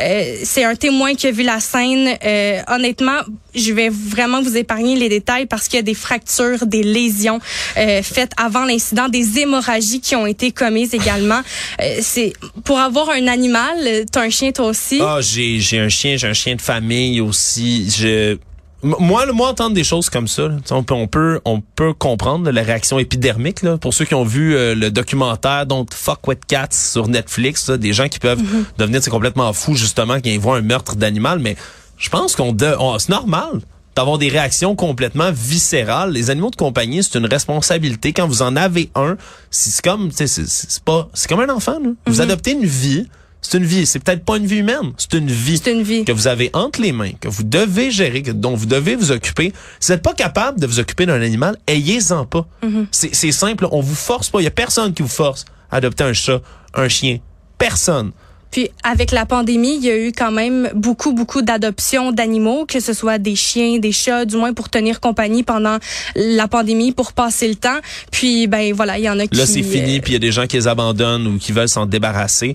Euh, 0.00 0.36
c'est 0.44 0.64
un 0.64 0.76
témoin 0.76 1.14
qui 1.14 1.26
a 1.26 1.32
vu 1.32 1.42
la 1.42 1.60
scène. 1.60 2.16
Euh, 2.24 2.60
honnêtement, 2.68 3.20
je 3.54 3.72
vais 3.72 3.88
vraiment 3.88 4.42
vous 4.42 4.56
épargner 4.56 4.96
les 4.96 5.08
détails 5.08 5.46
parce 5.46 5.68
qu'il 5.68 5.76
y 5.76 5.80
a 5.80 5.82
des 5.82 5.94
fractures, 5.94 6.66
des 6.66 6.82
lésions 6.82 7.40
euh, 7.76 8.02
faites 8.02 8.32
avant 8.36 8.64
l'incident, 8.64 9.08
des 9.08 9.38
hémorragies 9.38 10.00
qui 10.00 10.14
ont 10.14 10.26
été 10.26 10.52
commises 10.52 10.94
également. 10.94 11.40
Euh, 11.80 11.98
c'est 12.02 12.32
pour 12.64 12.78
avoir 12.78 13.10
un 13.10 13.26
animal, 13.26 14.04
t'as 14.10 14.22
un 14.22 14.30
chien 14.30 14.52
toi 14.52 14.66
aussi? 14.66 15.00
Ah, 15.00 15.18
j'ai 15.20 15.58
j'ai 15.58 15.78
un 15.78 15.88
chien, 15.88 16.16
j'ai 16.16 16.28
un 16.28 16.32
chien 16.32 16.54
de 16.54 16.60
famille 16.60 17.20
aussi. 17.20 17.90
Je 17.90 18.36
moi, 18.84 19.26
le- 19.26 19.32
moi, 19.32 19.48
entendre 19.48 19.74
des 19.74 19.82
choses 19.84 20.10
comme 20.10 20.28
ça, 20.28 20.48
là, 20.48 20.56
on 20.70 20.82
peut, 20.84 20.94
on 20.94 21.06
peut, 21.08 21.40
on 21.44 21.60
peut 21.60 21.92
comprendre 21.94 22.50
la 22.50 22.62
réaction 22.62 22.98
épidermique. 22.98 23.62
Là, 23.62 23.78
pour 23.78 23.92
ceux 23.94 24.04
qui 24.04 24.14
ont 24.14 24.24
vu 24.24 24.54
euh, 24.54 24.74
le 24.74 24.90
documentaire 24.90 25.66
Don't 25.66 25.86
Fuck 25.92 26.26
with 26.28 26.44
Cats 26.46 26.68
sur 26.70 27.08
Netflix, 27.08 27.70
des 27.70 27.92
gens 27.92 28.08
qui 28.08 28.18
peuvent 28.18 28.42
devenir 28.78 29.02
c'est 29.02 29.10
complètement 29.10 29.52
fous 29.52 29.74
justement 29.74 30.14
quand 30.14 30.26
ils 30.30 30.38
voient 30.38 30.58
un 30.58 30.62
meurtre 30.62 30.96
d'animal. 30.96 31.38
Mais 31.38 31.56
je 31.98 32.08
pense 32.10 32.36
qu'on, 32.36 32.56
c'est 32.98 33.08
normal 33.08 33.60
d'avoir 33.96 34.18
des 34.18 34.28
réactions 34.28 34.74
complètement 34.74 35.30
viscérales. 35.32 36.10
Les 36.12 36.28
animaux 36.30 36.50
de 36.50 36.56
compagnie, 36.56 37.02
c'est 37.04 37.16
une 37.18 37.26
responsabilité. 37.26 38.12
Quand 38.12 38.26
vous 38.26 38.42
en 38.42 38.56
avez 38.56 38.90
un, 38.96 39.16
c'est 39.50 39.82
comme, 39.84 40.10
c'est 40.12 40.82
pas, 40.84 41.08
c'est 41.14 41.28
comme 41.28 41.40
un 41.40 41.48
enfant. 41.48 41.78
Là. 41.82 41.90
Vous 42.06 42.20
adoptez 42.20 42.52
une 42.52 42.66
vie. 42.66 43.08
C'est 43.44 43.58
une 43.58 43.64
vie. 43.64 43.84
C'est 43.84 43.98
peut-être 43.98 44.24
pas 44.24 44.38
une 44.38 44.46
vie 44.46 44.56
humaine. 44.56 44.92
C'est 44.96 45.12
une 45.12 45.30
vie 45.30 45.60
C'est 45.62 45.70
une 45.70 45.82
vie. 45.82 46.04
que 46.04 46.12
vous 46.12 46.26
avez 46.26 46.50
entre 46.54 46.80
les 46.80 46.92
mains, 46.92 47.12
que 47.20 47.28
vous 47.28 47.42
devez 47.42 47.90
gérer, 47.90 48.22
que, 48.22 48.30
dont 48.30 48.54
vous 48.54 48.66
devez 48.66 48.96
vous 48.96 49.12
occuper. 49.12 49.52
Si 49.80 49.88
vous 49.88 49.94
n'êtes 49.94 50.02
pas 50.02 50.14
capable 50.14 50.58
de 50.58 50.66
vous 50.66 50.80
occuper 50.80 51.04
d'un 51.04 51.20
animal, 51.20 51.56
ayez-en 51.66 52.24
pas. 52.24 52.46
C'est 52.90 53.14
c'est 53.14 53.32
simple. 53.32 53.68
On 53.70 53.80
vous 53.80 53.94
force 53.94 54.30
pas. 54.30 54.40
Il 54.40 54.44
y 54.44 54.48
a 54.48 54.50
personne 54.50 54.94
qui 54.94 55.02
vous 55.02 55.08
force 55.08 55.44
à 55.70 55.76
adopter 55.76 56.04
un 56.04 56.14
chat, 56.14 56.40
un 56.72 56.88
chien. 56.88 57.18
Personne. 57.58 58.12
Puis 58.50 58.70
avec 58.82 59.10
la 59.10 59.26
pandémie, 59.26 59.76
il 59.76 59.84
y 59.84 59.90
a 59.90 59.98
eu 59.98 60.12
quand 60.12 60.30
même 60.30 60.70
beaucoup, 60.74 61.12
beaucoup 61.12 61.42
d'adoptions 61.42 62.12
d'animaux, 62.12 62.64
que 62.66 62.80
ce 62.80 62.92
soit 62.92 63.18
des 63.18 63.34
chiens, 63.34 63.78
des 63.78 63.92
chats, 63.92 64.24
du 64.24 64.36
moins 64.36 64.52
pour 64.54 64.70
tenir 64.70 65.00
compagnie 65.00 65.42
pendant 65.42 65.78
la 66.14 66.46
pandémie, 66.46 66.92
pour 66.92 67.12
passer 67.12 67.48
le 67.48 67.56
temps. 67.56 67.80
Puis 68.10 68.46
ben 68.46 68.72
voilà, 68.72 68.96
il 68.96 69.04
y 69.04 69.10
en 69.10 69.18
a 69.18 69.26
qui... 69.26 69.36
Là, 69.36 69.44
c'est 69.46 69.64
fini, 69.64 69.98
euh, 69.98 70.00
puis 70.00 70.12
il 70.12 70.14
y 70.14 70.16
a 70.16 70.20
des 70.20 70.32
gens 70.32 70.46
qui 70.46 70.56
les 70.56 70.68
abandonnent 70.68 71.26
ou 71.26 71.38
qui 71.38 71.50
veulent 71.52 71.68
s'en 71.68 71.84
débarrasser. 71.84 72.54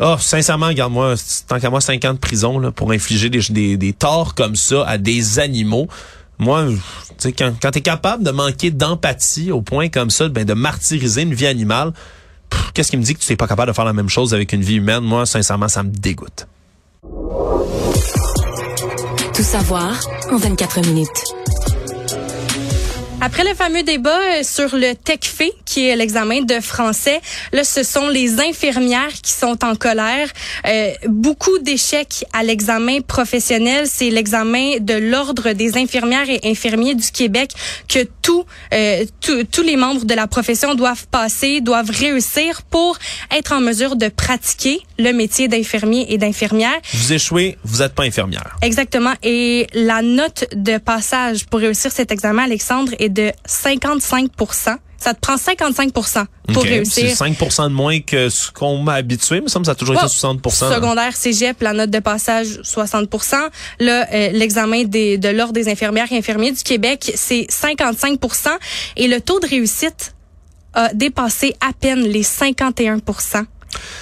Oh, 0.00 0.14
sincèrement, 0.18 0.68
regarde-moi, 0.68 1.14
tant 1.48 1.58
qu'à 1.58 1.70
moi, 1.70 1.80
5 1.80 2.04
ans 2.04 2.14
de 2.14 2.18
prison 2.18 2.60
là, 2.60 2.70
pour 2.70 2.92
infliger 2.92 3.30
des, 3.30 3.92
torts 3.92 4.34
comme 4.36 4.54
ça 4.54 4.84
à 4.86 4.96
des 4.96 5.40
animaux. 5.40 5.88
Moi, 6.38 6.66
tu 6.68 6.76
sais, 7.18 7.32
quand, 7.32 7.52
quand 7.60 7.72
tu 7.72 7.78
es 7.78 7.82
capable 7.82 8.22
de 8.22 8.30
manquer 8.30 8.70
d'empathie 8.70 9.50
au 9.50 9.60
point 9.60 9.88
comme 9.88 10.10
ça, 10.10 10.28
ben, 10.28 10.44
de 10.44 10.54
martyriser 10.54 11.22
une 11.22 11.34
vie 11.34 11.48
animale, 11.48 11.92
qu'est-ce 12.74 12.92
qui 12.92 12.96
me 12.96 13.02
dit 13.02 13.14
que 13.14 13.20
tu 13.20 13.32
n'es 13.32 13.36
pas 13.36 13.48
capable 13.48 13.72
de 13.72 13.74
faire 13.74 13.84
la 13.84 13.92
même 13.92 14.08
chose 14.08 14.34
avec 14.34 14.52
une 14.52 14.62
vie 14.62 14.76
humaine? 14.76 15.02
Moi, 15.02 15.26
sincèrement, 15.26 15.66
ça 15.66 15.82
me 15.82 15.90
dégoûte. 15.90 16.46
Tout 19.34 19.42
savoir 19.42 19.98
en 20.30 20.36
24 20.36 20.80
minutes. 20.86 21.24
Après 23.20 23.42
le 23.42 23.52
fameux 23.54 23.82
débat 23.82 24.16
euh, 24.16 24.42
sur 24.44 24.76
le 24.76 24.94
TECFE, 24.94 25.50
qui 25.64 25.88
est 25.88 25.96
l'examen 25.96 26.42
de 26.42 26.60
français, 26.60 27.20
là, 27.52 27.64
ce 27.64 27.82
sont 27.82 28.08
les 28.08 28.38
infirmières 28.40 29.12
qui 29.22 29.32
sont 29.32 29.64
en 29.64 29.74
colère. 29.74 30.28
Euh, 30.66 30.92
beaucoup 31.08 31.58
d'échecs 31.58 32.24
à 32.32 32.44
l'examen 32.44 33.00
professionnel. 33.00 33.86
C'est 33.92 34.10
l'examen 34.10 34.76
de 34.78 34.94
l'Ordre 34.94 35.52
des 35.52 35.76
infirmières 35.76 36.30
et 36.30 36.38
infirmiers 36.44 36.94
du 36.94 37.10
Québec 37.10 37.50
que 37.88 38.06
tous 38.22 38.44
euh, 38.72 39.04
tous- 39.20 39.42
tous 39.44 39.62
les 39.62 39.76
membres 39.76 40.04
de 40.04 40.14
la 40.14 40.28
profession 40.28 40.76
doivent 40.76 41.08
passer, 41.08 41.60
doivent 41.60 41.90
réussir 41.90 42.62
pour 42.70 42.98
être 43.36 43.52
en 43.52 43.60
mesure 43.60 43.96
de 43.96 44.08
pratiquer 44.08 44.80
le 44.96 45.12
métier 45.12 45.48
d'infirmier 45.48 46.12
et 46.12 46.18
d'infirmière. 46.18 46.76
Vous 46.94 47.12
échouez, 47.12 47.58
vous 47.64 47.78
n'êtes 47.78 47.94
pas 47.96 48.04
infirmière. 48.04 48.56
Exactement. 48.62 49.14
Et 49.24 49.66
la 49.74 50.02
note 50.02 50.44
de 50.54 50.78
passage 50.78 51.46
pour 51.46 51.58
réussir 51.58 51.90
cet 51.90 52.12
examen, 52.12 52.44
Alexandre, 52.44 52.92
est 53.00 53.07
de 53.08 53.32
55 53.44 54.30
Ça 54.98 55.14
te 55.14 55.20
prend 55.20 55.36
55 55.36 55.92
pour 55.92 56.06
Ok, 56.56 56.62
réussir. 56.64 57.08
C'est 57.10 57.14
5 57.14 57.68
de 57.68 57.74
moins 57.74 58.00
que 58.00 58.28
ce 58.28 58.50
qu'on 58.50 58.78
m'a 58.78 58.94
habitué, 58.94 59.40
mais 59.40 59.48
ça 59.48 59.58
me 59.58 59.64
ça 59.64 59.72
a 59.72 59.74
toujours 59.74 59.94
été 59.94 60.04
Wow. 60.04 60.08
60 60.08 60.50
Secondaire, 60.50 61.16
cégep, 61.16 61.60
la 61.62 61.72
note 61.72 61.90
de 61.90 62.00
passage, 62.00 62.60
60 62.62 63.08
Là, 63.78 64.06
euh, 64.12 64.30
l'examen 64.32 64.84
des, 64.84 65.18
de 65.18 65.28
l'Ordre 65.28 65.52
des 65.52 65.68
infirmières 65.68 66.10
et 66.10 66.18
infirmiers 66.18 66.52
du 66.52 66.62
Québec, 66.62 67.12
c'est 67.14 67.46
55% 67.50 68.48
Et 68.96 69.08
le 69.08 69.20
taux 69.20 69.40
de 69.40 69.46
réussite 69.46 70.14
a 70.74 70.92
dépassé 70.94 71.54
à 71.60 71.72
peine 71.72 72.02
les 72.02 72.22
51% 72.22 73.44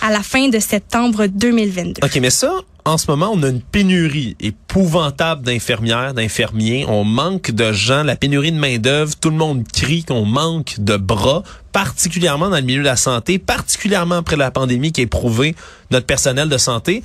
à 0.02 0.10
la 0.10 0.22
fin 0.22 0.48
de 0.48 0.58
septembre 0.58 1.26
2022. 1.26 2.00
OK, 2.04 2.16
mais 2.20 2.30
ça, 2.30 2.52
en 2.86 2.98
ce 2.98 3.10
moment, 3.10 3.32
on 3.34 3.42
a 3.42 3.48
une 3.48 3.60
pénurie 3.60 4.36
épouvantable 4.38 5.42
d'infirmières, 5.42 6.14
d'infirmiers. 6.14 6.86
On 6.88 7.02
manque 7.02 7.50
de 7.50 7.72
gens, 7.72 8.04
la 8.04 8.14
pénurie 8.14 8.52
de 8.52 8.58
main-d'œuvre. 8.58 9.12
Tout 9.16 9.30
le 9.30 9.36
monde 9.36 9.66
crie 9.66 10.04
qu'on 10.04 10.24
manque 10.24 10.76
de 10.78 10.96
bras, 10.96 11.42
particulièrement 11.72 12.48
dans 12.48 12.56
le 12.56 12.62
milieu 12.62 12.82
de 12.82 12.86
la 12.86 12.94
santé, 12.94 13.40
particulièrement 13.40 14.14
après 14.18 14.36
la 14.36 14.52
pandémie 14.52 14.92
qui 14.92 15.00
a 15.00 15.04
éprouvé 15.04 15.56
notre 15.90 16.06
personnel 16.06 16.48
de 16.48 16.58
santé. 16.58 17.02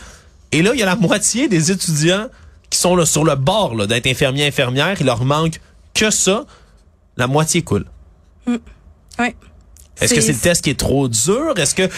Et 0.52 0.62
là, 0.62 0.70
il 0.76 0.80
y 0.80 0.84
a 0.84 0.86
la 0.86 0.96
moitié 0.96 1.48
des 1.48 1.72
étudiants 1.72 2.28
qui 2.70 2.78
sont 2.78 2.96
là, 2.96 3.08
sur 3.08 3.24
le 3.24 3.36
bord 3.36 3.88
d'être 3.88 4.06
infirmiers, 4.06 4.46
infirmières. 4.46 4.98
Il 5.00 5.08
leur 5.08 5.26
manque 5.26 5.60
que 5.96 6.12
ça. 6.12 6.46
La 7.18 7.26
moitié 7.26 7.64
coule. 7.64 7.86
Ouais. 8.46 9.36
Est-ce 10.01 10.13
que 10.13 10.22
c'est 10.22 10.31
le 10.34 10.38
test 10.39 10.63
qui 10.63 10.70
est 10.72 10.79
trop 10.79 11.08
dur? 11.08 11.53
Est-ce 11.58 11.75
que 11.75 11.89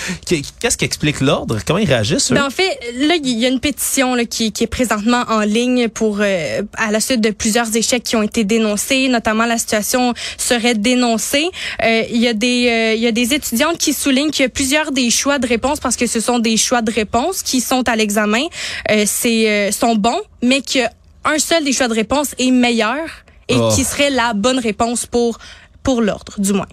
qu'est-ce 0.60 0.77
qui 0.77 0.86
explique 0.86 1.22
l'ordre? 1.22 1.60
Comment 1.65 1.79
ils 1.79 1.88
réagissent? 1.88 2.31
eux? 2.31 2.36
Ben, 2.36 2.45
en 2.45 2.50
fait, 2.50 2.77
là, 2.98 3.15
il 3.15 3.39
y 3.39 3.45
a 3.45 3.50
une 3.50 3.60
pétition 3.60 4.13
là, 4.15 4.25
qui, 4.25 4.51
qui 4.51 4.63
est 4.65 4.67
présentement 4.67 5.24
en 5.29 5.39
ligne 5.41 5.88
pour 5.88 6.17
euh, 6.22 6.62
à 6.75 6.91
la 6.91 7.00
suite 7.00 7.22
de 7.22 7.31
plusieurs 7.31 7.74
échecs 7.75 8.03
qui 8.03 8.15
ont 8.15 8.24
été 8.24 8.43
dénoncés, 8.43 9.07
notamment 9.07 9.45
la 9.45 9.57
situation 9.57 10.13
serait 10.38 10.75
dénoncée. 10.75 11.48
Euh, 11.83 12.03
Il 12.10 12.22
y 12.22 12.27
a 12.27 12.33
des 12.33 12.67
euh, 12.69 12.93
il 12.95 13.01
y 13.01 13.07
a 13.07 13.12
des 13.12 13.33
étudiantes 13.33 13.77
qui 13.77 13.93
soulignent 13.93 14.31
qu'il 14.31 14.43
y 14.43 14.45
a 14.45 14.50
plusieurs 14.50 14.91
des 14.91 15.10
choix 15.10 15.39
de 15.39 15.48
réponse 15.48 15.79
parce 15.79 15.95
que 15.95 16.07
ce 16.07 16.19
sont 16.19 16.39
des 16.39 16.57
choix 16.57 16.81
de 16.81 16.91
réponse 16.91 17.41
qui 17.41 17.62
sont 17.62 17.88
à 17.88 17.95
l'examen, 17.95 18.43
euh, 18.91 19.03
c'est 19.07 19.50
euh, 19.50 19.72
sont 19.72 19.95
bons, 19.95 20.22
mais 20.41 20.62
qu'un 20.62 20.89
seul 21.38 21.63
des 21.63 21.72
choix 21.74 21.88
de 21.88 21.93
réponse 21.93 22.29
est 22.38 22.51
meilleur 22.51 23.05
et 23.50 23.55
Oh. 23.57 23.69
qui 23.75 23.83
serait 23.83 24.10
la 24.10 24.33
bonne 24.33 24.60
réponse 24.60 25.05
pour 25.05 25.38
pour 25.83 26.01
l'ordre, 26.01 26.33
du 26.38 26.53
moins. 26.53 26.67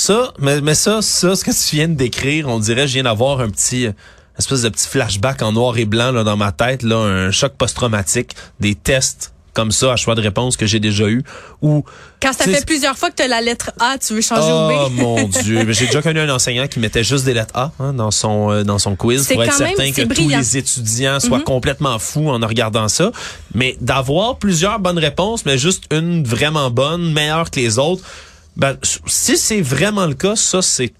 Ça, 0.00 0.32
mais, 0.38 0.62
mais 0.62 0.74
ça, 0.74 1.02
ça, 1.02 1.36
ce 1.36 1.44
que 1.44 1.50
tu 1.50 1.76
viens 1.76 1.86
de 1.86 1.92
décrire, 1.92 2.48
on 2.48 2.58
dirait, 2.58 2.88
je 2.88 2.94
viens 2.94 3.02
d'avoir 3.02 3.40
un 3.40 3.50
petit, 3.50 3.86
espèce 4.38 4.62
de 4.62 4.70
petit 4.70 4.88
flashback 4.88 5.42
en 5.42 5.52
noir 5.52 5.76
et 5.76 5.84
blanc 5.84 6.10
là, 6.10 6.24
dans 6.24 6.38
ma 6.38 6.52
tête, 6.52 6.82
là, 6.82 6.96
un 6.96 7.30
choc 7.30 7.52
post-traumatique, 7.58 8.34
des 8.60 8.74
tests 8.74 9.34
comme 9.52 9.72
ça 9.72 9.92
à 9.92 9.96
choix 9.96 10.14
de 10.14 10.22
réponse 10.22 10.56
que 10.56 10.64
j'ai 10.64 10.80
déjà 10.80 11.06
eu 11.06 11.22
ou 11.60 11.84
Quand 12.22 12.32
ça 12.32 12.44
fait 12.44 12.64
plusieurs 12.64 12.96
fois 12.96 13.10
que 13.10 13.16
tu 13.16 13.24
as 13.24 13.28
la 13.28 13.42
lettre 13.42 13.72
A, 13.78 13.98
tu 13.98 14.14
veux 14.14 14.22
changer 14.22 14.48
oh 14.50 14.70
au 14.70 14.88
B. 14.88 14.92
mon 14.94 15.28
dieu. 15.42 15.64
Mais 15.66 15.74
j'ai 15.74 15.84
déjà 15.84 16.00
connu 16.00 16.20
un 16.20 16.34
enseignant 16.34 16.66
qui 16.66 16.78
mettait 16.78 17.04
juste 17.04 17.26
des 17.26 17.34
lettres 17.34 17.54
A 17.54 17.72
hein, 17.78 17.92
dans 17.92 18.10
son 18.12 18.50
euh, 18.50 18.62
dans 18.62 18.78
son 18.78 18.96
quiz 18.96 19.26
pour 19.26 19.42
être 19.42 19.58
même- 19.58 19.76
certain 19.76 19.92
que 19.92 20.14
tous 20.14 20.28
les 20.28 20.56
étudiants 20.56 21.20
soient 21.20 21.42
complètement 21.42 21.98
fous 21.98 22.30
en 22.30 22.38
regardant 22.38 22.88
ça. 22.88 23.12
Mais 23.54 23.76
d'avoir 23.82 24.38
plusieurs 24.38 24.78
bonnes 24.78 24.98
réponses 24.98 25.44
mais 25.44 25.58
juste 25.58 25.84
une 25.90 26.24
vraiment 26.24 26.70
bonne 26.70 27.12
meilleure 27.12 27.50
que 27.50 27.60
les 27.60 27.78
autres 27.78 28.04
ben 28.56 28.76
si 29.06 29.36
c'est 29.36 29.60
vraiment 29.60 30.06
le 30.06 30.14
cas 30.14 30.36
ça 30.36 30.62
c'est 30.62 30.92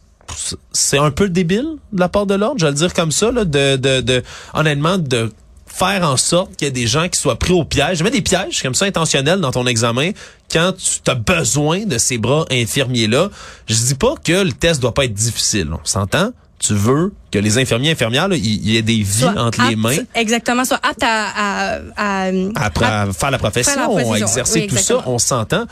c'est 0.72 0.98
un 0.98 1.10
peu 1.10 1.28
débile 1.28 1.76
de 1.92 2.00
la 2.00 2.08
part 2.08 2.24
de 2.24 2.34
l'ordre, 2.34 2.60
je 2.60 2.64
vais 2.64 2.70
le 2.70 2.76
dire 2.76 2.94
comme 2.94 3.10
ça, 3.10 3.32
là, 3.32 3.44
de, 3.44 3.74
de, 3.74 4.00
de, 4.00 4.22
honnêtement, 4.54 4.96
de 4.96 5.32
faire 5.66 6.08
en 6.08 6.16
sorte 6.16 6.54
qu'il 6.56 6.66
y 6.66 6.68
ait 6.68 6.72
des 6.72 6.86
gens 6.86 7.08
qui 7.08 7.18
soient 7.18 7.38
pris 7.38 7.52
au 7.52 7.64
piège. 7.64 7.98
Je 7.98 8.04
mets 8.04 8.10
des 8.10 8.22
pièges 8.22 8.62
comme 8.62 8.74
ça 8.74 8.84
intentionnels 8.84 9.40
dans 9.40 9.50
ton 9.50 9.66
examen 9.66 10.10
quand 10.52 10.72
tu 10.76 11.10
as 11.10 11.14
besoin 11.16 11.84
de 11.84 11.98
ces 11.98 12.18
bras 12.18 12.44
infirmiers-là. 12.50 13.30
Je 13.66 13.74
dis 13.74 13.94
pas 13.96 14.14
que 14.22 14.44
le 14.44 14.52
test 14.52 14.80
doit 14.80 14.94
pas 14.94 15.04
être 15.04 15.14
difficile, 15.14 15.70
on 15.72 15.84
s'entend? 15.84 16.30
tu 16.60 16.74
veux 16.74 17.14
que 17.32 17.38
les 17.38 17.56
infirmiers 17.56 17.92
infirmières, 17.92 18.28
il 18.32 18.68
y, 18.68 18.76
ait 18.76 18.82
des 18.82 19.02
vies 19.02 19.24
entre 19.24 19.66
les 19.68 19.76
mains. 19.76 19.96
Exactement, 20.14 20.66
soit 20.66 20.78
aptes 20.82 21.02
à, 21.02 21.78
à, 21.96 22.26
à, 22.26 23.12
faire 23.12 23.30
la 23.30 23.38
profession, 23.38 23.96
à 23.96 24.18
exercer 24.18 24.66
tout 24.66 24.76
ça, 24.76 25.02
on 25.06 25.18
s'entend. 25.18 25.64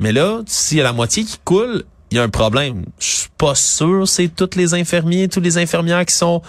Mais 0.00 0.12
là, 0.12 0.40
s'il 0.46 0.78
y 0.78 0.80
a 0.80 0.84
la 0.84 0.92
moitié 0.92 1.24
qui 1.24 1.38
coule, 1.44 1.84
il 2.10 2.16
y 2.16 2.20
a 2.20 2.22
un 2.22 2.28
problème. 2.28 2.84
Je 2.98 3.06
suis 3.06 3.28
pas 3.38 3.54
sûr 3.54 4.08
c'est 4.08 4.28
tous 4.28 4.56
les 4.56 4.74
infirmiers, 4.74 5.28
tous 5.28 5.40
les 5.40 5.58
infirmières 5.58 6.04
qui 6.04 6.14
sont 6.14 6.42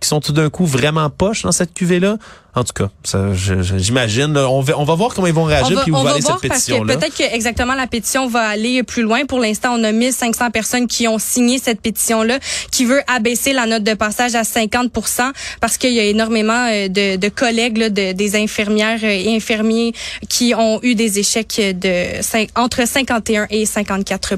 qui 0.00 0.08
sont 0.08 0.20
tout 0.20 0.32
d'un 0.32 0.48
coup 0.48 0.66
vraiment 0.66 1.10
poches 1.10 1.42
dans 1.42 1.52
cette 1.52 1.74
cuvée-là? 1.74 2.16
En 2.54 2.64
tout 2.64 2.72
cas, 2.72 2.88
j'imagine. 3.34 4.36
On 4.36 4.60
va, 4.60 4.76
on 4.76 4.84
va 4.84 4.94
voir 4.94 5.14
comment 5.14 5.28
ils 5.28 5.32
vont 5.32 5.44
réagir 5.44 5.82
puis 5.82 5.92
où 5.92 6.02
va, 6.02 6.10
aller 6.10 6.20
cette 6.20 6.40
pétition-là. 6.40 6.96
Peut-être 6.96 7.16
que 7.16 7.34
exactement 7.34 7.74
la 7.74 7.86
pétition 7.86 8.26
va 8.26 8.40
aller 8.40 8.82
plus 8.82 9.02
loin. 9.02 9.24
Pour 9.24 9.38
l'instant, 9.38 9.74
on 9.78 9.84
a 9.84 9.92
1500 9.92 10.50
personnes 10.50 10.88
qui 10.88 11.06
ont 11.06 11.18
signé 11.18 11.58
cette 11.58 11.80
pétition-là, 11.80 12.40
qui 12.72 12.84
veut 12.84 13.02
abaisser 13.06 13.52
la 13.52 13.66
note 13.66 13.84
de 13.84 13.94
passage 13.94 14.34
à 14.34 14.42
50% 14.42 15.30
parce 15.60 15.76
qu'il 15.76 15.92
y 15.92 16.00
a 16.00 16.04
énormément 16.04 16.66
euh, 16.68 16.88
de, 16.88 17.16
de 17.16 17.28
collègues 17.28 17.78
là, 17.78 17.90
de, 17.90 18.12
des 18.12 18.36
infirmières 18.36 19.04
et 19.04 19.34
infirmiers 19.34 19.92
qui 20.28 20.54
ont 20.54 20.80
eu 20.82 20.94
des 20.94 21.20
échecs 21.20 21.60
de 21.60 22.20
entre 22.56 22.86
51 22.86 23.46
et 23.50 23.64
54 23.64 24.34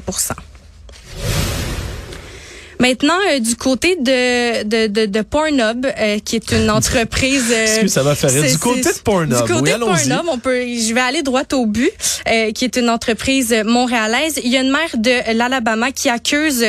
Maintenant, 2.82 3.14
euh, 3.30 3.38
du 3.38 3.54
côté 3.54 3.94
de, 3.94 4.64
de, 4.64 4.88
de, 4.88 5.06
de 5.06 5.20
Pornhub, 5.20 5.86
euh, 5.86 6.18
qui 6.18 6.34
est 6.34 6.50
une 6.50 6.68
entreprise... 6.68 7.44
Euh, 7.52 7.86
ça 7.86 8.02
va 8.02 8.16
faire 8.16 8.32
Du 8.32 8.58
côté 8.58 8.80
de 8.80 9.02
Pornhub, 9.04 9.46
Du 9.46 9.52
côté 9.52 9.74
de 9.74 9.78
Pornhub, 9.78 10.26
on 10.28 10.38
peut, 10.38 10.62
je 10.62 10.92
vais 10.92 11.00
aller 11.00 11.22
droit 11.22 11.44
au 11.52 11.66
but, 11.66 11.92
qui 12.56 12.64
est 12.64 12.76
une 12.76 12.90
entreprise 12.90 13.54
montréalaise. 13.64 14.40
Il 14.42 14.50
y 14.50 14.56
a 14.56 14.62
une 14.62 14.72
mère 14.72 14.96
de 14.96 15.32
l'Alabama 15.32 15.92
qui 15.92 16.08
accuse 16.08 16.64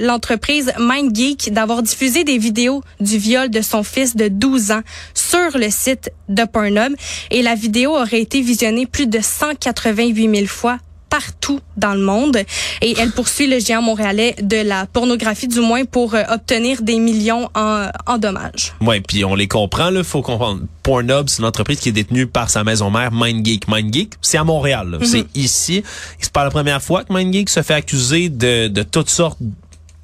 l'entreprise 0.00 0.72
MindGeek 0.78 1.52
d'avoir 1.52 1.82
diffusé 1.82 2.24
des 2.24 2.38
vidéos 2.38 2.82
du 3.00 3.18
viol 3.18 3.50
de 3.50 3.60
son 3.60 3.82
fils 3.82 4.16
de 4.16 4.28
12 4.28 4.70
ans 4.70 4.82
sur 5.12 5.58
le 5.58 5.68
site 5.68 6.10
de 6.30 6.44
Pornhub. 6.44 6.94
Et 7.30 7.42
la 7.42 7.54
vidéo 7.54 7.90
aurait 7.90 8.22
été 8.22 8.40
visionnée 8.40 8.86
plus 8.86 9.06
de 9.06 9.20
188 9.20 10.34
000 10.34 10.46
fois 10.46 10.78
partout 11.12 11.60
dans 11.76 11.92
le 11.92 12.00
monde. 12.00 12.38
Et 12.80 12.94
elle 12.98 13.10
poursuit 13.10 13.46
le 13.46 13.58
géant 13.58 13.82
montréalais 13.82 14.34
de 14.40 14.56
la 14.56 14.86
pornographie, 14.86 15.46
du 15.46 15.60
moins 15.60 15.84
pour 15.84 16.14
euh, 16.14 16.22
obtenir 16.30 16.80
des 16.80 16.98
millions 16.98 17.50
en, 17.54 17.88
en 18.06 18.16
dommages. 18.16 18.72
Oui, 18.80 19.02
puis 19.02 19.22
on 19.22 19.34
les 19.34 19.46
comprend, 19.46 19.90
là, 19.90 20.02
faut 20.02 20.22
comprendre. 20.22 20.62
Pornhub, 20.82 21.28
c'est 21.28 21.40
une 21.40 21.44
entreprise 21.44 21.80
qui 21.80 21.90
est 21.90 21.92
détenue 21.92 22.26
par 22.26 22.48
sa 22.48 22.64
maison 22.64 22.90
mère, 22.90 23.12
MindGeek. 23.12 23.68
MindGeek, 23.68 24.14
c'est 24.22 24.38
à 24.38 24.44
Montréal. 24.44 24.98
C'est 25.02 25.18
mhm. 25.18 25.28
ici. 25.34 25.82
C'est 26.18 26.32
pas 26.32 26.44
la 26.44 26.50
première 26.50 26.80
fois 26.80 27.04
que 27.04 27.12
MindGeek 27.12 27.50
se 27.50 27.62
fait 27.62 27.74
accuser 27.74 28.30
de, 28.30 28.68
de 28.68 28.82
toutes 28.82 29.10
sortes 29.10 29.38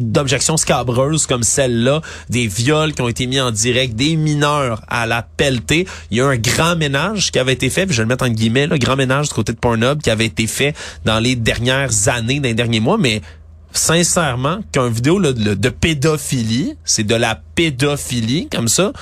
d'objections 0.01 0.57
scabreuses 0.57 1.27
comme 1.27 1.43
celle-là, 1.43 2.01
des 2.29 2.47
viols 2.47 2.95
qui 2.95 3.03
ont 3.03 3.09
été 3.09 3.27
mis 3.27 3.41
en 3.41 3.51
direct, 3.51 3.95
des 3.95 4.17
mineurs 4.17 4.83
à 4.89 5.07
la 5.07 5.23
pelletée. 5.23 5.87
Il 6.11 6.19
y 6.19 6.21
a 6.21 6.27
un 6.27 6.37
grand 6.37 6.77
ménage 6.77 7.33
qui 7.33 7.39
avait 7.39 7.53
été 7.53 7.71
fait, 7.71 7.87
puis 7.87 7.95
je 7.95 8.03
vais 8.03 8.05
le 8.05 8.09
mettre 8.09 8.25
en 8.25 8.29
guillemets, 8.29 8.67
le 8.67 8.79
grand 8.79 8.97
ménage 8.97 9.29
du 9.29 9.35
côté 9.35 9.53
de 9.53 9.59
Pornhub 9.59 10.01
qui 10.01 10.11
avait 10.11 10.27
été 10.27 10.47
fait 10.47 10.75
dans 11.05 11.19
les 11.19 11.37
dernières 11.37 12.09
années, 12.09 12.41
dans 12.41 12.49
les 12.49 12.55
derniers 12.55 12.81
mois, 12.81 12.99
mais 12.99 13.23
sincèrement, 13.73 14.61
qu'un 14.73 14.89
vidéo 14.89 15.21
de 15.21 15.69
pédophilie, 15.69 16.75
c'est 16.85 17.05
de 17.05 17.15
la 17.15 17.41
pédophilie 17.55 18.49
comme 18.49 18.69
ça, 18.69 18.93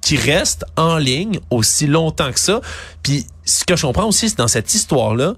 qui 0.00 0.16
reste 0.16 0.64
en 0.76 0.98
ligne 0.98 1.40
aussi 1.50 1.86
longtemps 1.86 2.30
que 2.30 2.40
ça. 2.40 2.60
Puis 3.02 3.26
ce 3.44 3.64
que 3.64 3.76
je 3.76 3.86
comprends 3.86 4.06
aussi, 4.06 4.28
c'est 4.28 4.38
dans 4.38 4.48
cette 4.48 4.74
histoire-là, 4.74 5.34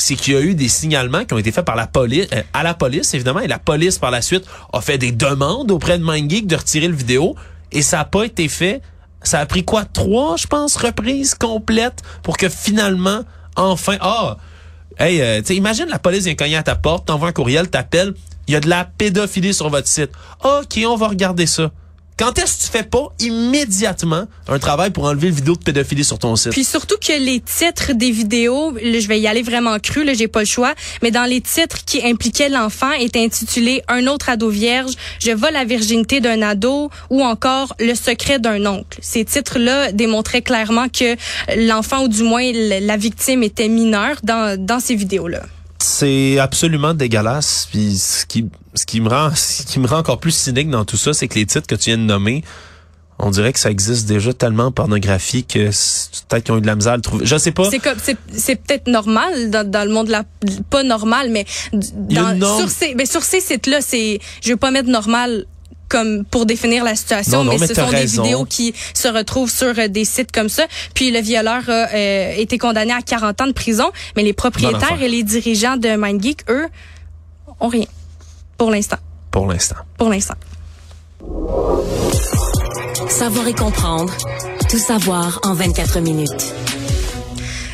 c'est 0.00 0.14
qu'il 0.14 0.34
y 0.34 0.36
a 0.36 0.40
eu 0.40 0.54
des 0.54 0.68
signalements 0.68 1.24
qui 1.24 1.34
ont 1.34 1.38
été 1.38 1.52
faits 1.52 1.64
par 1.64 1.76
la 1.76 1.86
police, 1.86 2.26
euh, 2.32 2.42
à 2.52 2.62
la 2.62 2.74
police 2.74 3.12
évidemment, 3.14 3.40
et 3.40 3.48
la 3.48 3.58
police 3.58 3.98
par 3.98 4.10
la 4.10 4.22
suite 4.22 4.44
a 4.72 4.80
fait 4.80 4.98
des 4.98 5.12
demandes 5.12 5.70
auprès 5.70 5.98
de 5.98 6.04
MindGeek 6.04 6.46
de 6.46 6.56
retirer 6.56 6.88
le 6.88 6.94
vidéo, 6.94 7.36
et 7.72 7.82
ça 7.82 7.98
n'a 7.98 8.04
pas 8.04 8.24
été 8.24 8.48
fait. 8.48 8.80
Ça 9.22 9.38
a 9.38 9.46
pris 9.46 9.64
quoi, 9.64 9.84
trois, 9.84 10.36
je 10.36 10.46
pense, 10.46 10.76
reprises 10.76 11.34
complètes 11.34 12.02
pour 12.22 12.38
que 12.38 12.48
finalement, 12.48 13.20
enfin, 13.54 13.96
ah, 14.00 14.38
hey, 14.98 15.20
euh, 15.20 15.42
imagine 15.50 15.86
la 15.90 15.98
police 15.98 16.24
vient 16.24 16.34
cogner 16.34 16.56
à 16.56 16.62
ta 16.62 16.76
porte, 16.76 17.06
t'envoie 17.06 17.28
un 17.28 17.32
courriel, 17.32 17.68
t'appelle, 17.68 18.14
il 18.48 18.54
y 18.54 18.56
a 18.56 18.60
de 18.60 18.68
la 18.68 18.84
pédophilie 18.86 19.52
sur 19.52 19.68
votre 19.68 19.86
site. 19.86 20.10
Ok, 20.42 20.80
on 20.86 20.96
va 20.96 21.08
regarder 21.08 21.46
ça. 21.46 21.70
Quand 22.20 22.38
est-ce 22.38 22.58
que 22.58 22.64
tu 22.64 22.70
fais 22.70 22.82
pas 22.82 23.08
immédiatement 23.18 24.26
un 24.46 24.58
travail 24.58 24.90
pour 24.90 25.04
enlever 25.04 25.28
le 25.28 25.34
vidéo 25.34 25.54
de 25.54 25.62
pédophilie 25.62 26.04
sur 26.04 26.18
ton 26.18 26.36
site? 26.36 26.52
Puis 26.52 26.64
surtout 26.64 26.96
que 27.00 27.18
les 27.18 27.40
titres 27.40 27.94
des 27.94 28.10
vidéos, 28.10 28.76
je 28.76 29.08
vais 29.08 29.18
y 29.18 29.26
aller 29.26 29.40
vraiment 29.40 29.78
cru, 29.78 30.04
là, 30.04 30.12
j'ai 30.12 30.28
pas 30.28 30.40
le 30.40 30.46
choix, 30.46 30.74
mais 31.00 31.10
dans 31.10 31.24
les 31.24 31.40
titres 31.40 31.82
qui 31.86 32.06
impliquaient 32.06 32.50
l'enfant 32.50 32.92
étaient 32.92 33.24
intitulés 33.24 33.82
Un 33.88 34.06
autre 34.06 34.28
ado 34.28 34.50
vierge, 34.50 34.92
Je 35.18 35.30
vole 35.30 35.54
la 35.54 35.64
virginité 35.64 36.20
d'un 36.20 36.42
ado 36.42 36.90
ou 37.08 37.22
encore 37.22 37.74
Le 37.80 37.94
secret 37.94 38.38
d'un 38.38 38.66
oncle. 38.66 38.98
Ces 39.00 39.24
titres-là 39.24 39.90
démontraient 39.92 40.42
clairement 40.42 40.90
que 40.90 41.16
l'enfant 41.56 42.04
ou 42.04 42.08
du 42.08 42.22
moins 42.22 42.52
la 42.52 42.98
victime 42.98 43.42
était 43.42 43.68
mineure 43.68 44.16
dans, 44.22 44.62
dans 44.62 44.78
ces 44.78 44.94
vidéos-là 44.94 45.40
c'est 45.82 46.38
absolument 46.38 46.94
dégueulasse. 46.94 47.68
Puis 47.70 47.96
ce 47.98 48.26
qui, 48.26 48.48
ce 48.74 48.86
qui 48.86 49.00
me 49.00 49.08
rend, 49.08 49.30
ce 49.34 49.64
qui 49.64 49.78
me 49.80 49.86
rend 49.86 49.98
encore 49.98 50.20
plus 50.20 50.34
cynique 50.34 50.70
dans 50.70 50.84
tout 50.84 50.96
ça, 50.96 51.12
c'est 51.12 51.28
que 51.28 51.34
les 51.34 51.46
titres 51.46 51.66
que 51.66 51.74
tu 51.74 51.90
viens 51.90 51.98
de 51.98 52.02
nommer, 52.02 52.44
on 53.22 53.30
dirait 53.30 53.52
que 53.52 53.58
ça 53.58 53.70
existe 53.70 54.06
déjà 54.06 54.32
tellement 54.32 54.72
pornographique 54.72 55.48
que 55.48 55.66
peut-être 56.28 56.44
qu'ils 56.44 56.54
ont 56.54 56.58
eu 56.58 56.62
de 56.62 56.66
la 56.66 56.74
misère 56.74 56.94
à 56.94 56.96
le 56.96 57.02
trouver. 57.02 57.26
Je 57.26 57.36
sais 57.36 57.52
pas. 57.52 57.68
C'est 57.70 57.78
comme 57.78 57.98
c'est 58.32 58.56
peut-être 58.56 58.86
normal 58.88 59.50
dans, 59.50 59.68
dans, 59.68 59.86
le 59.86 59.92
monde 59.92 60.08
la 60.08 60.24
pas 60.70 60.82
normal 60.82 61.30
mais 61.30 61.44
dans, 61.72 62.58
sur 62.58 62.70
ces 62.70 62.94
mais 62.94 63.06
sur 63.06 63.22
ces 63.22 63.40
sites 63.40 63.66
là 63.66 63.80
c'est 63.80 64.20
je 64.42 64.50
veux 64.50 64.56
pas 64.56 64.70
mettre 64.70 64.88
normal 64.88 65.44
comme 65.90 66.24
pour 66.24 66.46
définir 66.46 66.84
la 66.84 66.94
situation, 66.94 67.44
mais, 67.44 67.58
ce 67.58 67.74
sont 67.74 67.90
des 67.90 68.06
vidéos 68.06 68.46
qui 68.46 68.72
se 68.94 69.08
retrouvent 69.08 69.50
sur 69.50 69.78
euh, 69.78 69.88
des 69.88 70.06
sites 70.06 70.32
comme 70.32 70.48
ça. 70.48 70.64
Puis 70.94 71.10
le 71.10 71.20
violeur 71.20 71.68
a 71.68 71.88
euh, 71.92 72.32
été 72.36 72.56
condamné 72.56 72.92
à 72.92 73.02
40 73.02 73.40
ans 73.42 73.46
de 73.46 73.52
prison, 73.52 73.90
mais 74.16 74.22
les 74.22 74.32
propriétaires 74.32 75.02
et 75.02 75.08
les 75.08 75.22
dirigeants 75.22 75.76
de 75.76 75.96
MindGeek, 75.96 76.44
eux, 76.48 76.68
ont 77.58 77.68
rien 77.68 77.86
pour 78.56 78.70
l'instant. 78.70 78.98
Pour 79.30 79.46
l'instant. 79.46 79.76
Pour 79.98 80.10
l'instant. 80.10 80.34
Savoir 83.08 83.46
et 83.48 83.54
comprendre. 83.54 84.14
Tout 84.70 84.78
savoir 84.78 85.40
en 85.44 85.54
24 85.54 86.00
minutes. 86.00 86.54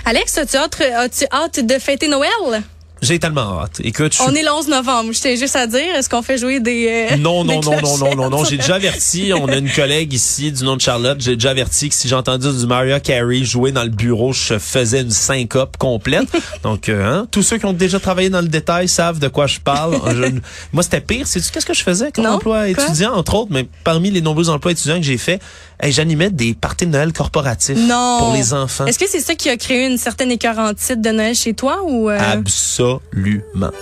Alex, 0.04 0.38
as-tu 0.38 0.56
hâte, 0.56 0.80
as 0.80 1.36
hâte 1.36 1.60
de 1.66 1.78
fêter 1.78 2.08
Noël? 2.08 2.62
J'ai 3.02 3.18
tellement 3.18 3.60
hâte. 3.60 3.80
Écoute, 3.84 4.16
on 4.26 4.34
est 4.34 4.42
le 4.42 4.50
11 4.50 4.68
novembre. 4.68 5.12
J'étais 5.12 5.36
juste 5.36 5.54
à 5.54 5.66
dire, 5.66 5.94
est-ce 5.94 6.08
qu'on 6.08 6.22
fait 6.22 6.38
jouer 6.38 6.60
des 6.60 7.10
euh, 7.12 7.16
Non, 7.16 7.44
non, 7.44 7.60
non, 7.60 7.78
non, 7.82 7.98
non, 7.98 8.14
non, 8.16 8.30
non, 8.30 8.44
J'ai 8.44 8.56
déjà 8.56 8.76
averti. 8.76 9.32
On 9.34 9.48
a 9.48 9.56
une 9.56 9.70
collègue 9.70 10.14
ici 10.14 10.50
du 10.50 10.64
nom 10.64 10.76
de 10.76 10.80
Charlotte. 10.80 11.18
J'ai 11.20 11.34
déjà 11.34 11.50
averti 11.50 11.90
que 11.90 11.94
si 11.94 12.08
j'ai 12.08 12.14
entendu 12.14 12.48
du 12.50 12.66
Mario 12.66 12.98
Carey 13.00 13.44
jouer 13.44 13.70
dans 13.70 13.82
le 13.82 13.90
bureau, 13.90 14.32
je 14.32 14.58
faisais 14.58 15.02
une 15.02 15.10
syncope 15.10 15.76
complète. 15.76 16.26
Donc, 16.62 16.88
euh, 16.88 17.04
hein, 17.04 17.28
tous 17.30 17.42
ceux 17.42 17.58
qui 17.58 17.66
ont 17.66 17.74
déjà 17.74 18.00
travaillé 18.00 18.30
dans 18.30 18.40
le 18.40 18.48
détail 18.48 18.88
savent 18.88 19.18
de 19.18 19.28
quoi 19.28 19.46
je 19.46 19.60
parle. 19.60 20.00
Moi, 20.72 20.82
c'était 20.82 21.02
pire. 21.02 21.26
C'est 21.26 21.46
qu'est-ce 21.50 21.66
que 21.66 21.74
je 21.74 21.82
faisais 21.82 22.10
comme 22.12 22.26
emploi 22.26 22.68
étudiant, 22.68 23.12
entre 23.12 23.34
autres, 23.34 23.52
mais 23.52 23.68
parmi 23.84 24.10
les 24.10 24.22
nombreux 24.22 24.48
emplois 24.48 24.72
étudiants 24.72 24.96
que 24.96 25.06
j'ai 25.06 25.18
fait, 25.18 25.40
j'animais 25.82 26.30
des 26.30 26.54
parties 26.54 26.86
de 26.86 26.92
Noël 26.92 27.12
corporatifs 27.12 27.76
pour 27.76 28.32
les 28.34 28.54
enfants. 28.54 28.86
Est-ce 28.86 28.98
que 28.98 29.08
c'est 29.08 29.20
ça 29.20 29.34
qui 29.34 29.50
a 29.50 29.58
créé 29.58 29.86
une 29.86 29.98
certaine 29.98 30.30
écœurantite 30.30 31.02
de 31.02 31.10
Noël 31.10 31.34
chez 31.34 31.52
toi 31.52 31.82
ou 31.84 32.08
euh? 32.08 32.18
Absolument. 32.18 32.85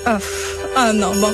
Ah, 0.07 0.19
oh. 0.77 0.93
non, 0.95 1.15
bon. 1.21 1.33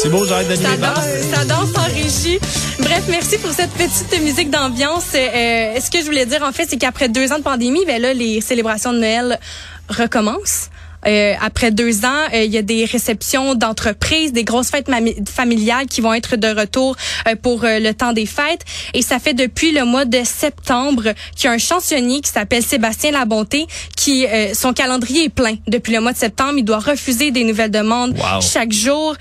C'est 0.00 0.10
bon, 0.10 0.24
j'arrête 0.24 0.48
d'animer 0.48 0.68
ça, 0.80 0.94
ça 1.36 1.44
danse 1.44 1.76
en 1.76 1.92
régie. 1.92 2.38
Bref, 2.78 3.04
merci 3.08 3.36
pour 3.38 3.50
cette 3.50 3.72
petite 3.72 4.22
musique 4.22 4.50
d'ambiance. 4.50 5.06
Euh, 5.14 5.80
ce 5.80 5.90
que 5.90 5.98
je 5.98 6.04
voulais 6.04 6.24
dire, 6.24 6.42
en 6.44 6.52
fait, 6.52 6.66
c'est 6.70 6.76
qu'après 6.76 7.08
deux 7.08 7.32
ans 7.32 7.38
de 7.38 7.42
pandémie, 7.42 7.84
ben 7.84 8.00
là, 8.00 8.14
les 8.14 8.40
célébrations 8.40 8.92
de 8.92 8.98
Noël 8.98 9.40
recommencent. 9.88 10.70
Euh, 11.06 11.34
après 11.40 11.70
deux 11.70 12.04
ans, 12.04 12.24
euh, 12.34 12.44
il 12.44 12.52
y 12.52 12.58
a 12.58 12.62
des 12.62 12.84
réceptions 12.84 13.54
d'entreprises, 13.54 14.32
des 14.32 14.44
grosses 14.44 14.70
fêtes 14.70 14.90
familiales 15.28 15.86
qui 15.86 16.00
vont 16.00 16.12
être 16.12 16.36
de 16.36 16.48
retour 16.48 16.96
euh, 17.26 17.36
pour 17.36 17.62
le 17.62 17.92
temps 17.92 18.12
des 18.12 18.26
fêtes. 18.26 18.64
Et 18.94 19.02
ça 19.02 19.18
fait 19.18 19.34
depuis 19.34 19.72
le 19.72 19.84
mois 19.84 20.04
de 20.04 20.22
septembre 20.24 21.12
qu'il 21.36 21.44
y 21.44 21.48
a 21.48 21.52
un 21.52 21.58
chansonnier 21.58 22.20
qui 22.20 22.30
s'appelle 22.30 22.62
Sébastien 22.62 23.12
Labonté, 23.12 23.66
qui 23.96 24.26
son 24.54 24.72
calendrier 24.72 25.24
est 25.24 25.28
plein. 25.28 25.56
Depuis 25.66 25.92
le 25.92 26.00
mois 26.00 26.12
de 26.12 26.18
septembre, 26.18 26.54
il 26.56 26.64
doit 26.64 26.78
refuser 26.78 27.30
des 27.30 27.44
nouvelles 27.44 27.70
demandes 27.70 28.16
chaque 28.40 28.72
jour. 28.72 29.14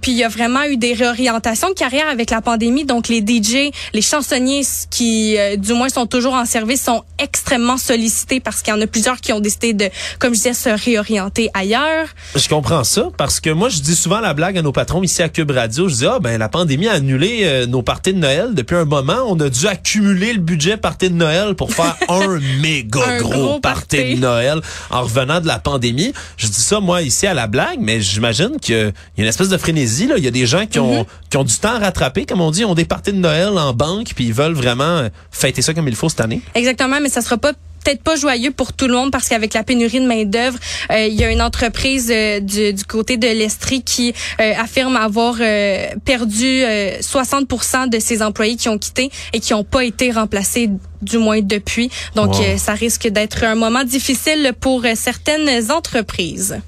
puis 0.00 0.12
il 0.12 0.18
y 0.18 0.24
a 0.24 0.28
vraiment 0.28 0.64
eu 0.64 0.76
des 0.76 0.92
réorientations 0.92 1.68
de 1.68 1.74
carrière 1.74 2.08
avec 2.08 2.30
la 2.30 2.40
pandémie. 2.40 2.84
Donc 2.84 3.08
les 3.08 3.20
DJ, 3.20 3.72
les 3.92 4.02
chansonniers 4.02 4.62
qui, 4.90 5.36
du 5.58 5.72
moins, 5.72 5.88
sont 5.88 6.06
toujours 6.06 6.34
en 6.34 6.44
service, 6.44 6.82
sont 6.82 7.04
extrêmement 7.18 7.78
sollicités 7.78 8.40
parce 8.40 8.62
qu'il 8.62 8.74
y 8.74 8.76
en 8.76 8.80
a 8.80 8.86
plusieurs 8.86 9.20
qui 9.20 9.32
ont 9.32 9.40
décidé 9.40 9.72
de, 9.72 9.88
comme 10.18 10.34
je 10.34 10.38
disais, 10.38 10.54
se 10.54 10.68
réorienter 10.68 11.21
ailleurs. 11.54 12.08
Je 12.34 12.48
comprends 12.48 12.84
ça 12.84 13.08
parce 13.16 13.40
que 13.40 13.50
moi, 13.50 13.68
je 13.68 13.80
dis 13.80 13.94
souvent 13.94 14.20
la 14.20 14.34
blague 14.34 14.56
à 14.58 14.62
nos 14.62 14.72
patrons 14.72 15.02
ici 15.02 15.22
à 15.22 15.28
Cube 15.28 15.50
Radio. 15.50 15.88
Je 15.88 15.94
dis, 15.94 16.06
ah, 16.06 16.18
ben, 16.20 16.38
la 16.38 16.48
pandémie 16.48 16.88
a 16.88 16.92
annulé 16.92 17.40
euh, 17.42 17.66
nos 17.66 17.82
parties 17.82 18.12
de 18.12 18.18
Noël 18.18 18.54
depuis 18.54 18.76
un 18.76 18.84
moment. 18.84 19.18
On 19.26 19.38
a 19.40 19.48
dû 19.48 19.66
accumuler 19.66 20.32
le 20.32 20.40
budget 20.40 20.76
party 20.76 21.10
de 21.10 21.14
Noël 21.14 21.54
pour 21.54 21.72
faire 21.72 21.96
un 22.08 22.38
méga 22.60 23.00
Un 23.06 23.18
gros, 23.18 23.30
gros 23.30 23.60
party 23.60 23.96
party. 23.96 24.14
de 24.16 24.20
Noël 24.20 24.60
en 24.90 25.02
revenant 25.02 25.40
de 25.40 25.46
la 25.46 25.58
pandémie. 25.58 26.12
Je 26.36 26.46
dis 26.46 26.60
ça, 26.60 26.80
moi, 26.80 27.02
ici 27.02 27.26
à 27.26 27.34
la 27.34 27.46
blague, 27.46 27.78
mais 27.80 28.00
j'imagine 28.00 28.58
qu'il 28.60 28.74
y 28.76 28.80
a 28.80 28.90
une 29.18 29.26
espèce 29.26 29.48
de 29.48 29.56
frénésie, 29.58 30.06
là. 30.06 30.14
Il 30.16 30.24
y 30.24 30.28
a 30.28 30.32
des 30.32 30.46
gens 30.46 30.66
qui 30.66 30.78
ont, 30.78 31.06
qui 31.30 31.36
ont 31.36 31.44
du 31.44 31.56
temps 31.56 31.74
à 31.76 31.78
rattraper, 31.78 32.26
comme 32.26 32.40
on 32.40 32.50
dit, 32.50 32.64
ont 32.64 32.74
des 32.74 32.84
parties 32.84 33.12
de 33.12 33.18
Noël 33.18 33.58
en 33.58 33.72
banque 33.72 34.12
puis 34.14 34.26
ils 34.26 34.32
veulent 34.32 34.52
vraiment 34.54 35.08
fêter 35.30 35.62
ça 35.62 35.74
comme 35.74 35.88
il 35.88 35.96
faut 35.96 36.08
cette 36.08 36.20
année. 36.20 36.42
Exactement, 36.54 37.00
mais 37.00 37.08
ça 37.08 37.20
sera 37.20 37.38
pas 37.38 37.52
peut-être 37.82 38.02
pas 38.02 38.16
joyeux 38.16 38.50
pour 38.50 38.72
tout 38.72 38.86
le 38.86 38.94
monde 38.94 39.10
parce 39.10 39.28
qu'avec 39.28 39.54
la 39.54 39.62
pénurie 39.62 40.00
de 40.00 40.06
main 40.06 40.24
d'œuvre, 40.24 40.58
euh, 40.90 41.06
il 41.06 41.14
y 41.14 41.24
a 41.24 41.30
une 41.30 41.42
entreprise 41.42 42.10
euh, 42.10 42.40
du, 42.40 42.72
du 42.72 42.84
côté 42.84 43.16
de 43.16 43.26
l'Estrie 43.26 43.82
qui 43.82 44.12
euh, 44.40 44.52
affirme 44.58 44.96
avoir 44.96 45.36
euh, 45.40 45.86
perdu 46.04 46.62
euh, 46.64 46.98
60% 47.00 47.88
de 47.88 47.98
ses 47.98 48.22
employés 48.22 48.56
qui 48.56 48.68
ont 48.68 48.78
quitté 48.78 49.10
et 49.32 49.40
qui 49.40 49.52
n'ont 49.52 49.64
pas 49.64 49.84
été 49.84 50.10
remplacés 50.10 50.70
du 51.00 51.18
moins 51.18 51.40
depuis. 51.40 51.90
Donc 52.14 52.34
Wow. 52.34 52.42
euh, 52.42 52.56
ça 52.56 52.74
risque 52.74 53.08
d'être 53.08 53.42
un 53.44 53.54
moment 53.56 53.84
difficile 53.84 54.52
pour 54.60 54.84
euh, 54.84 54.92
certaines 54.94 55.70
entreprises. 55.70 56.58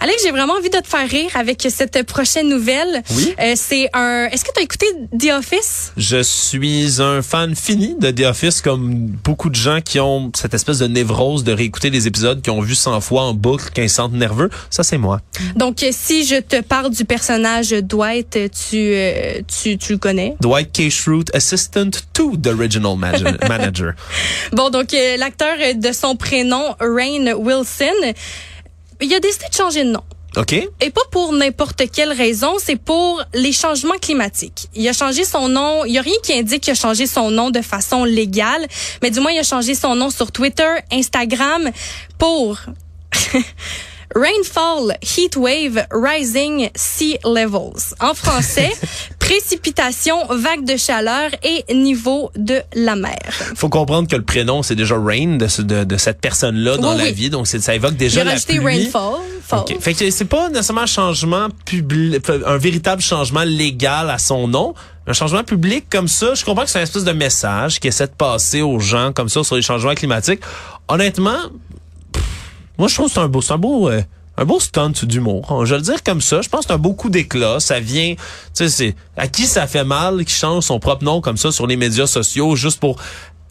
Alex, 0.00 0.22
j'ai 0.22 0.30
vraiment 0.30 0.54
envie 0.54 0.70
de 0.70 0.78
te 0.78 0.86
faire 0.86 1.08
rire 1.08 1.30
avec 1.34 1.66
cette 1.68 2.04
prochaine 2.04 2.48
nouvelle. 2.48 3.02
Oui. 3.16 3.34
Euh, 3.40 3.54
c'est 3.56 3.88
un. 3.94 4.26
Est-ce 4.26 4.44
que 4.44 4.52
tu 4.54 4.60
as 4.60 4.62
écouté 4.62 4.86
The 5.18 5.32
Office? 5.38 5.92
Je 5.96 6.22
suis 6.22 7.00
un 7.00 7.22
fan 7.22 7.54
fini 7.56 7.96
de 7.98 8.10
The 8.10 8.26
Office, 8.26 8.60
comme 8.60 9.06
beaucoup 9.24 9.50
de 9.50 9.56
gens 9.56 9.80
qui 9.80 9.98
ont 10.00 10.30
cette 10.36 10.54
espèce 10.54 10.78
de 10.78 10.86
névrose 10.86 11.44
de 11.44 11.52
réécouter 11.52 11.90
des 11.90 12.06
épisodes 12.06 12.40
qui 12.42 12.50
ont 12.50 12.60
vu 12.60 12.74
100 12.74 13.00
fois 13.00 13.22
en 13.22 13.34
boucle, 13.34 13.70
qui 13.74 13.88
se 13.88 13.96
sentent 13.96 14.12
nerveux. 14.12 14.50
Ça, 14.70 14.82
c'est 14.82 14.98
moi. 14.98 15.20
Donc, 15.56 15.82
euh, 15.82 15.88
si 15.90 16.24
je 16.24 16.36
te 16.36 16.60
parle 16.60 16.90
du 16.90 17.04
personnage 17.04 17.70
Dwight, 17.70 18.36
euh, 18.36 18.48
tu, 18.48 18.76
euh, 18.76 19.40
tu, 19.46 19.78
tu 19.78 19.92
le 19.92 19.98
connais? 19.98 20.34
Dwight 20.40 20.72
K. 20.72 20.90
Schrute, 20.90 21.34
assistant 21.34 21.90
to 22.12 22.36
the 22.36 22.48
original 22.48 22.96
manager. 22.96 23.94
Bon, 24.52 24.70
donc, 24.70 24.94
euh, 24.94 25.16
l'acteur 25.16 25.56
de 25.74 25.92
son 25.92 26.16
prénom, 26.16 26.74
Rain 26.80 27.34
Wilson, 27.34 28.14
il 29.06 29.14
a 29.14 29.20
décidé 29.20 29.46
de 29.48 29.54
changer 29.54 29.84
de 29.84 29.90
nom. 29.90 30.02
OK? 30.36 30.52
Et 30.52 30.90
pas 30.90 31.00
pour 31.10 31.32
n'importe 31.32 31.90
quelle 31.90 32.12
raison, 32.12 32.56
c'est 32.62 32.76
pour 32.76 33.22
les 33.34 33.52
changements 33.52 33.98
climatiques. 34.00 34.68
Il 34.74 34.86
a 34.86 34.92
changé 34.92 35.24
son 35.24 35.48
nom, 35.48 35.84
il 35.84 35.92
y 35.92 35.98
a 35.98 36.02
rien 36.02 36.14
qui 36.22 36.32
indique 36.32 36.62
qu'il 36.62 36.72
a 36.72 36.76
changé 36.76 37.06
son 37.06 37.30
nom 37.30 37.50
de 37.50 37.62
façon 37.62 38.04
légale, 38.04 38.66
mais 39.02 39.10
du 39.10 39.20
moins 39.20 39.32
il 39.32 39.38
a 39.38 39.42
changé 39.42 39.74
son 39.74 39.94
nom 39.94 40.10
sur 40.10 40.30
Twitter, 40.30 40.68
Instagram 40.92 41.70
pour 42.18 42.58
Rainfall, 44.14 44.96
Heat 45.02 45.36
Wave, 45.36 45.86
Rising 45.92 46.70
Sea 46.74 47.18
Levels. 47.24 47.94
En 48.00 48.14
français, 48.14 48.72
précipitation, 49.18 50.16
vague 50.30 50.64
de 50.64 50.76
chaleur 50.76 51.30
et 51.42 51.72
niveau 51.74 52.30
de 52.36 52.60
la 52.74 52.96
mer. 52.96 53.18
Faut 53.54 53.68
comprendre 53.68 54.08
que 54.08 54.16
le 54.16 54.22
prénom, 54.24 54.62
c'est 54.62 54.74
déjà 54.74 54.96
Rain 54.98 55.36
de, 55.36 55.46
ce- 55.46 55.62
de, 55.62 55.84
de 55.84 55.96
cette 55.96 56.20
personne-là 56.20 56.78
dans 56.78 56.92
Oui, 56.92 56.98
la 56.98 57.04
oui. 57.04 57.12
vie. 57.12 57.30
Donc, 57.30 57.46
ça 57.46 57.74
évoque 57.74 57.96
déjà 57.96 58.24
la 58.24 58.36
pluie. 58.36 58.58
Rainfall. 58.58 59.16
fall. 59.42 59.60
OK. 59.60 59.76
Fait 59.80 59.94
que 59.94 60.10
c'est 60.10 60.24
pas 60.24 60.48
nécessairement 60.48 60.82
un 60.82 60.86
changement 60.86 61.48
public, 61.64 62.22
un 62.46 62.56
véritable 62.56 63.02
changement 63.02 63.44
légal 63.44 64.10
à 64.10 64.18
son 64.18 64.48
nom. 64.48 64.74
Un 65.06 65.12
changement 65.14 65.44
public 65.44 65.86
comme 65.90 66.08
ça, 66.08 66.34
je 66.34 66.44
comprends 66.44 66.64
que 66.64 66.70
c'est 66.70 66.80
un 66.80 66.82
espèce 66.82 67.04
de 67.04 67.12
message 67.12 67.80
qui 67.80 67.88
essaie 67.88 68.06
de 68.06 68.12
passer 68.12 68.60
aux 68.60 68.78
gens 68.78 69.12
comme 69.14 69.28
ça 69.30 69.42
sur 69.42 69.56
les 69.56 69.62
changements 69.62 69.94
climatiques. 69.94 70.40
Honnêtement, 70.86 71.38
moi 72.78 72.88
je 72.88 72.94
trouve 72.94 73.08
que 73.08 73.12
c'est 73.14 73.20
un 73.20 73.28
beau, 73.28 73.42
c'est 73.42 73.52
un 73.52 73.58
beau, 73.58 73.88
euh, 73.88 74.02
un 74.36 74.44
beau 74.44 74.60
stunt 74.60 74.92
d'humour. 75.02 75.64
Je 75.64 75.70
vais 75.74 75.78
le 75.78 75.82
dire 75.84 76.02
comme 76.04 76.20
ça. 76.20 76.40
Je 76.42 76.48
pense 76.48 76.60
que 76.60 76.66
c'est 76.68 76.74
un 76.74 76.78
beau 76.78 76.92
coup 76.94 77.10
d'éclat. 77.10 77.58
Ça 77.58 77.80
vient, 77.80 78.14
tu 78.14 78.20
sais, 78.54 78.68
c'est 78.68 78.94
à 79.16 79.26
qui 79.26 79.46
ça 79.46 79.66
fait 79.66 79.84
mal 79.84 80.24
qui 80.24 80.32
change 80.32 80.64
son 80.64 80.78
propre 80.78 81.04
nom 81.04 81.20
comme 81.20 81.36
ça 81.36 81.50
sur 81.50 81.66
les 81.66 81.76
médias 81.76 82.06
sociaux 82.06 82.54
juste 82.54 82.78
pour 82.78 82.96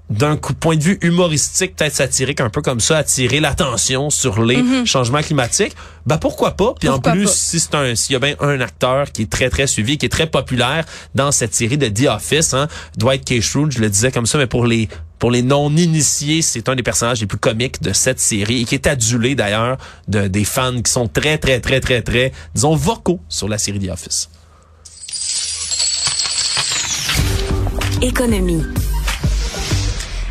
d'un 0.09 0.37
coup- 0.37 0.53
point 0.53 0.77
de 0.77 0.83
vue 0.83 0.97
humoristique, 1.01 1.75
peut-être 1.75 1.93
satirique, 1.93 2.39
un 2.39 2.49
peu 2.49 2.61
comme 2.61 2.79
ça, 2.79 2.95
attirer 2.99 3.41
l'attention 3.41 4.09
sur 4.09 4.41
les 4.41 4.63
changements 4.85 5.21
climatiques, 5.21 5.75
ben 6.05 6.17
pourquoi 6.17 6.51
pas? 6.51 6.73
Puis 6.79 6.87
en 6.87 6.99
plus, 6.99 7.25
pas? 7.25 7.29
si 7.29 7.59
c'est 7.59 7.75
un, 7.75 7.93
s'il 7.93 8.13
y 8.13 8.15
a 8.15 8.19
bien 8.19 8.35
un 8.39 8.61
acteur 8.61 9.11
qui 9.11 9.23
est 9.23 9.29
très 9.29 9.49
très 9.49 9.67
suivi, 9.67 9.97
qui 9.97 10.05
est 10.05 10.09
très 10.09 10.27
populaire 10.27 10.85
dans 11.13 11.33
cette 11.33 11.53
série 11.53 11.77
de 11.77 11.89
The 11.89 12.07
Office, 12.07 12.53
hein, 12.53 12.69
Dwight 12.95 13.25
K. 13.25 13.41
Schrute, 13.41 13.73
je 13.73 13.79
le 13.81 13.89
disais 13.89 14.13
comme 14.13 14.25
ça, 14.25 14.37
mais 14.37 14.47
pour 14.47 14.65
les 14.65 14.87
pour 15.19 15.31
les 15.31 15.41
non 15.41 15.69
initiés, 15.75 16.41
c'est 16.41 16.69
un 16.69 16.75
des 16.75 16.83
personnages 16.83 17.21
les 17.21 17.27
plus 17.27 17.37
comiques 17.37 17.81
de 17.81 17.93
cette 17.93 18.19
série 18.19 18.61
et 18.61 18.65
qui 18.65 18.75
est 18.75 18.87
adulé 18.87 19.35
d'ailleurs 19.35 19.77
de 20.07 20.27
des 20.27 20.43
fans 20.43 20.81
qui 20.81 20.91
sont 20.91 21.07
très 21.07 21.37
très 21.37 21.59
très 21.59 21.79
très 21.79 22.01
très 22.01 22.31
disons 22.53 22.75
vocaux 22.75 23.19
sur 23.29 23.47
la 23.47 23.57
série 23.57 23.79
The 23.79 23.89
Office. 23.89 24.29
Économie. 28.01 28.63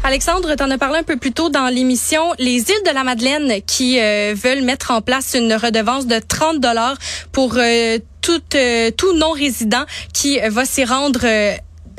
Alexandre, 0.05 0.55
t'en 0.55 0.71
as 0.71 0.79
parlé 0.79 1.01
un 1.01 1.03
peu 1.03 1.17
plus 1.17 1.33
tôt 1.33 1.49
dans 1.49 1.67
l'émission. 1.67 2.33
Les 2.39 2.59
îles 2.59 2.83
de 2.87 2.95
la 2.95 3.03
Madeleine 3.03 3.61
qui 3.67 3.99
euh, 3.99 4.35
veulent 4.37 4.63
mettre 4.63 4.93
en 4.93 5.01
place 5.01 5.35
une 5.35 5.53
redevance 5.53 6.07
de 6.07 6.21
30 6.21 6.61
dollars 6.61 6.97
pour 7.33 7.55
euh, 7.57 7.99
tout, 8.23 8.41
euh, 8.55 8.93
tout 8.93 9.13
non-résident 9.15 9.85
qui 10.13 10.39
va 10.49 10.65
s'y 10.65 10.85
rendre. 10.85 11.27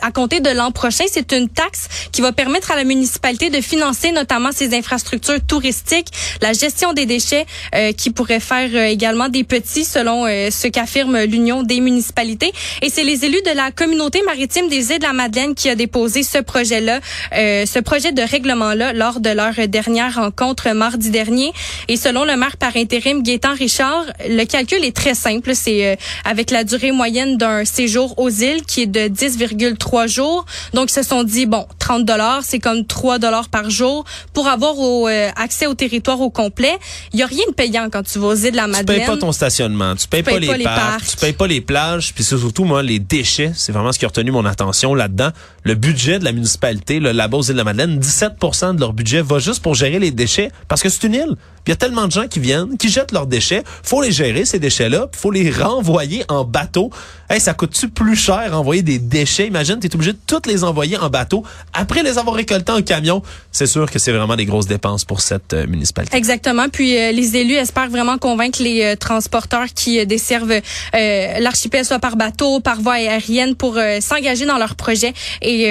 À 0.01 0.12
compter 0.12 0.39
de 0.39 0.49
l'an 0.49 0.71
prochain, 0.71 1.05
c'est 1.12 1.31
une 1.31 1.49
taxe 1.49 1.88
qui 2.12 2.21
va 2.21 2.31
permettre 2.31 2.71
à 2.71 2.75
la 2.75 2.83
municipalité 2.83 3.49
de 3.49 3.62
financer 3.62 4.12
notamment 4.12 4.51
ses 4.51 4.75
infrastructures 4.75 5.41
touristiques, 5.45 6.07
la 6.41 6.53
gestion 6.53 6.93
des 6.93 7.05
déchets, 7.05 7.45
euh, 7.75 7.91
qui 7.91 8.12
pourrait 8.12 8.39
faire 8.39 8.69
euh, 8.73 8.86
également 8.86 9.29
des 9.29 9.43
petits, 9.43 9.86
selon 9.86 10.25
euh, 10.25 10.49
ce 10.51 10.67
qu'affirme 10.67 11.23
l'Union 11.23 11.63
des 11.63 11.79
municipalités. 11.79 12.51
Et 12.81 12.89
c'est 12.89 13.03
les 13.03 13.25
élus 13.25 13.41
de 13.45 13.55
la 13.55 13.71
communauté 13.71 14.21
maritime 14.23 14.67
des 14.69 14.91
îles 14.91 14.99
de 14.99 15.03
la 15.03 15.13
Madeleine 15.13 15.55
qui 15.55 15.69
a 15.69 15.75
déposé 15.75 16.23
ce 16.23 16.39
projet-là, 16.39 16.99
euh, 17.36 17.65
ce 17.65 17.79
projet 17.79 18.12
de 18.12 18.21
règlement-là 18.21 18.93
lors 18.93 19.19
de 19.19 19.29
leur 19.29 19.67
dernière 19.67 20.15
rencontre 20.15 20.69
mardi 20.73 21.10
dernier. 21.10 21.51
Et 21.88 21.97
selon 21.97 22.23
le 22.23 22.36
maire 22.36 22.57
par 22.57 22.75
intérim 22.75 23.23
Gaétan 23.23 23.53
Richard, 23.53 24.05
le 24.27 24.43
calcul 24.45 24.83
est 24.83 24.95
très 24.95 25.15
simple. 25.15 25.51
C'est 25.55 25.97
avec 26.25 26.51
la 26.51 26.63
durée 26.63 26.91
moyenne 26.91 27.38
d'un 27.38 27.65
séjour 27.65 28.17
aux 28.19 28.29
îles 28.29 28.63
qui 28.65 28.83
est 28.83 28.88
de 28.88 29.07
10,3 29.07 29.87
jours. 30.08 30.45
Donc, 30.73 30.89
ils 30.91 30.93
se 30.93 31.04
sont 31.04 31.23
dit, 31.23 31.45
bon, 31.45 31.65
30 31.80 32.06
dollars, 32.06 32.41
c'est 32.43 32.60
comme 32.60 32.86
3 32.86 33.19
dollars 33.19 33.50
par 33.50 33.69
jour 33.69 34.04
pour 34.34 34.47
avoir 34.47 34.78
au, 34.78 35.08
euh, 35.08 35.30
accès 35.36 35.67
au 35.67 35.73
territoire 35.73 36.19
au 36.21 36.30
complet. 36.30 36.78
Il 37.13 37.19
y 37.19 37.23
a 37.23 37.26
rien 37.26 37.43
de 37.47 37.54
payant 37.54 37.88
quand 37.91 38.04
tu 38.04 38.19
vas 38.19 38.28
aux 38.28 38.36
îles 38.36 38.52
de 38.52 38.58
la 38.58 38.65
Tu 38.65 38.71
Madeleine. 38.71 38.97
payes 39.00 39.06
pas 39.08 39.17
ton 39.17 39.32
stationnement, 39.32 39.95
tu 39.95 40.08
payes, 40.08 40.23
payes 40.23 40.34
pas, 40.36 40.39
les, 40.39 40.47
pas 40.47 40.58
les 40.58 40.63
parcs, 40.63 40.78
parcs. 40.80 41.08
tu 41.08 41.17
payes 41.17 41.34
pas 41.34 41.47
les 41.47 41.62
plages, 41.62 42.13
puis 42.13 42.23
surtout 42.23 42.65
moi 42.65 42.84
les 42.84 43.00
déchets, 43.00 43.52
c'est 43.56 43.71
vraiment 43.71 43.91
ce 43.91 44.00
qui 44.00 44.06
a 44.06 44.10
retenu 44.10 44.32
mon 44.32 44.45
attention 44.45 44.93
là-dedans. 44.93 45.30
Le 45.63 45.76
budget 45.76 46.19
de 46.19 46.26
la 46.26 46.32
municipalité, 46.32 47.00
le 47.00 47.12
là-bas 47.12 47.38
aux 47.38 47.43
îles 47.43 47.54
de 47.54 47.58
la 47.58 47.63
Madeleine, 47.63 48.00
17% 48.00 48.76
de 48.76 48.80
leur 48.80 48.93
budget 48.93 49.21
va 49.21 49.39
juste 49.39 49.62
pour 49.62 49.76
gérer 49.76 50.00
les 50.00 50.12
déchets 50.12 50.52
parce 50.67 50.82
que 50.82 50.89
c'est 50.89 51.04
une 51.06 51.13
île. 51.15 51.36
Il 51.67 51.71
y 51.71 51.73
a 51.73 51.75
tellement 51.75 52.08
de 52.08 52.13
gens 52.13 52.27
qui 52.27 52.39
viennent, 52.39 52.77
qui 52.77 52.88
jettent 52.88 53.12
leurs 53.12 53.27
déchets, 53.27 53.62
faut 53.84 54.01
les 54.01 54.13
gérer 54.13 54.45
ces 54.45 54.58
déchets-là, 54.58 55.10
faut 55.13 55.32
les 55.32 55.51
renvoyer 55.51 56.23
en 56.30 56.45
bateau. 56.45 56.91
Hey, 57.30 57.41
ça 57.41 57.53
coûte-tu 57.53 57.89
plus 57.89 58.15
cher 58.15 58.51
envoyer 58.53 58.84
des 58.84 58.99
déchets? 58.99 59.47
Imagine, 59.47 59.77
tu 59.82 59.88
es 59.88 59.93
obligé 59.93 60.13
de 60.13 60.19
toutes 60.25 60.47
les 60.47 60.63
envoyer 60.63 60.97
en 60.97 61.10
bateau 61.10 61.43
après 61.73 62.03
les 62.03 62.17
avoir 62.17 62.38
récoltés 62.38 62.71
en 62.71 62.82
camion. 62.82 63.21
C'est 63.51 63.67
sûr 63.67 63.91
que 63.91 63.99
c'est 63.99 64.13
vraiment 64.13 64.38
des 64.38 64.45
grosses 64.45 64.67
dépenses 64.67 65.03
pour 65.03 65.19
cette 65.19 65.51
euh, 65.51 65.67
municipalité. 65.67 66.15
Exactement. 66.15 66.69
Puis 66.69 66.97
euh, 66.97 67.12
les 67.12 67.36
élus 67.36 67.56
espèrent 67.56 67.89
vraiment 67.89 68.17
convaincre 68.17 68.63
les 68.63 68.84
euh, 68.84 68.95
transporteurs 68.95 69.67
qui 69.75 70.06
desservent 70.06 70.62
l'archipel 70.93 71.84
soit 71.84 71.99
par 71.99 72.15
bateau, 72.15 72.62
par 72.62 72.80
voie 72.80 72.93
aérienne, 72.93 73.56
pour 73.56 73.77
s'engager 73.99 74.45
dans 74.45 74.58
leur 74.58 74.75
projet 74.75 75.13
et 75.41 75.69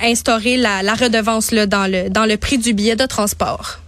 instaurer 0.00 0.56
la, 0.56 0.94
redevance 0.94 1.52
dans 1.52 1.86
le 2.26 2.36
prix 2.36 2.58
du 2.58 2.72
billet 2.72 2.96
de 2.96 3.06
transport. 3.06 3.80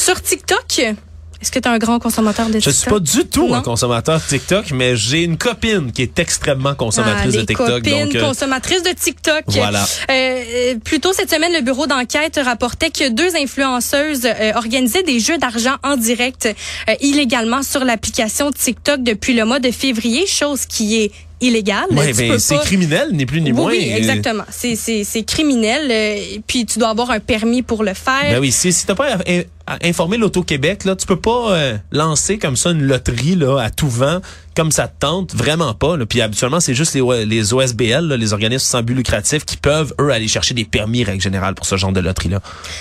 Sur 0.00 0.22
TikTok, 0.22 0.78
est-ce 0.78 1.50
que 1.52 1.58
tu 1.58 1.68
es 1.68 1.70
un 1.70 1.76
grand 1.76 1.98
consommateur 1.98 2.46
de 2.46 2.54
Je 2.54 2.70
TikTok? 2.70 2.74
suis 2.74 2.90
pas 2.90 3.00
du 3.00 3.28
tout 3.28 3.48
Non? 3.48 3.56
un 3.56 3.60
consommateur 3.60 4.18
de 4.18 4.24
TikTok, 4.24 4.70
mais 4.70 4.96
j'ai 4.96 5.24
une 5.24 5.36
copine 5.36 5.92
qui 5.92 6.00
est 6.00 6.18
extrêmement 6.18 6.74
consommatrice 6.74 7.34
Ah, 7.36 7.40
de 7.40 7.44
TikTok. 7.44 7.66
copines 7.68 8.04
donc, 8.06 8.14
euh, 8.14 8.26
consommatrices 8.28 8.82
de 8.82 8.92
TikTok. 8.92 9.44
Voilà. 9.48 9.82
Euh, 9.82 10.12
euh, 10.12 10.74
plus 10.82 11.00
tôt 11.00 11.12
cette 11.12 11.30
semaine, 11.30 11.52
le 11.52 11.60
bureau 11.60 11.86
d'enquête 11.86 12.40
rapportait 12.42 12.88
que 12.90 13.10
deux 13.10 13.36
influenceuses 13.36 14.24
euh, 14.24 14.52
organisaient 14.54 15.02
des 15.02 15.20
jeux 15.20 15.36
d'argent 15.36 15.76
en 15.82 15.98
direct 15.98 16.46
euh, 16.88 16.94
illégalement 17.02 17.62
sur 17.62 17.84
l'application 17.84 18.50
TikTok 18.52 19.02
depuis 19.02 19.34
le 19.34 19.44
mois 19.44 19.60
de 19.60 19.70
février, 19.70 20.26
chose 20.26 20.64
qui 20.64 20.96
est 21.02 21.12
illégale. 21.40 21.86
ouais, 21.90 22.12
ben, 22.12 22.38
c'est 22.38 22.56
pas- 22.56 22.60
criminel, 22.62 23.08
ni 23.12 23.26
plus 23.26 23.40
ni 23.40 23.50
Oui, 23.52 23.56
moins. 23.56 23.70
oui, 23.70 23.90
exactement. 23.94 24.44
C'est 24.50 24.76
c'est 24.76 25.04
c'est 25.04 25.22
criminel. 25.22 25.88
euh, 25.90 26.38
puis 26.46 26.66
tu 26.66 26.78
dois 26.78 26.88
avoir 26.90 27.10
un 27.10 27.20
permis 27.20 27.62
pour 27.62 27.82
le 27.82 27.94
faire. 27.94 28.30
Ben 28.30 28.38
oui, 28.40 28.52
si, 28.52 28.72
si 28.72 28.86
t'as 28.86 28.94
pas 28.94 29.16
euh, 29.28 29.42
informer 29.82 30.16
l'Auto-Québec, 30.16 30.84
là, 30.84 30.96
tu 30.96 31.06
peux 31.06 31.20
pas 31.20 31.52
euh, 31.52 31.76
lancer 31.92 32.38
comme 32.38 32.56
ça 32.56 32.70
une 32.70 32.82
loterie 32.82 33.36
là 33.36 33.58
à 33.58 33.70
tout 33.70 33.88
vent 33.88 34.20
comme 34.54 34.72
ça 34.72 34.88
te 34.88 34.98
tente, 35.00 35.34
vraiment 35.34 35.74
pas. 35.74 35.96
Là. 35.96 36.06
Puis 36.06 36.20
habituellement, 36.20 36.60
c'est 36.60 36.74
juste 36.74 36.94
les, 36.94 37.24
les 37.24 37.54
OSBL, 37.54 38.06
là, 38.06 38.16
les 38.16 38.32
organismes 38.32 38.66
sans 38.66 38.82
but 38.82 38.94
lucratif, 38.94 39.44
qui 39.44 39.56
peuvent, 39.56 39.94
eux, 40.00 40.10
aller 40.10 40.28
chercher 40.28 40.54
des 40.54 40.64
permis, 40.64 41.04
règle 41.04 41.22
générale, 41.22 41.54
pour 41.54 41.66
ce 41.66 41.76
genre 41.76 41.92
de 41.92 42.00
loterie-là. 42.00 42.40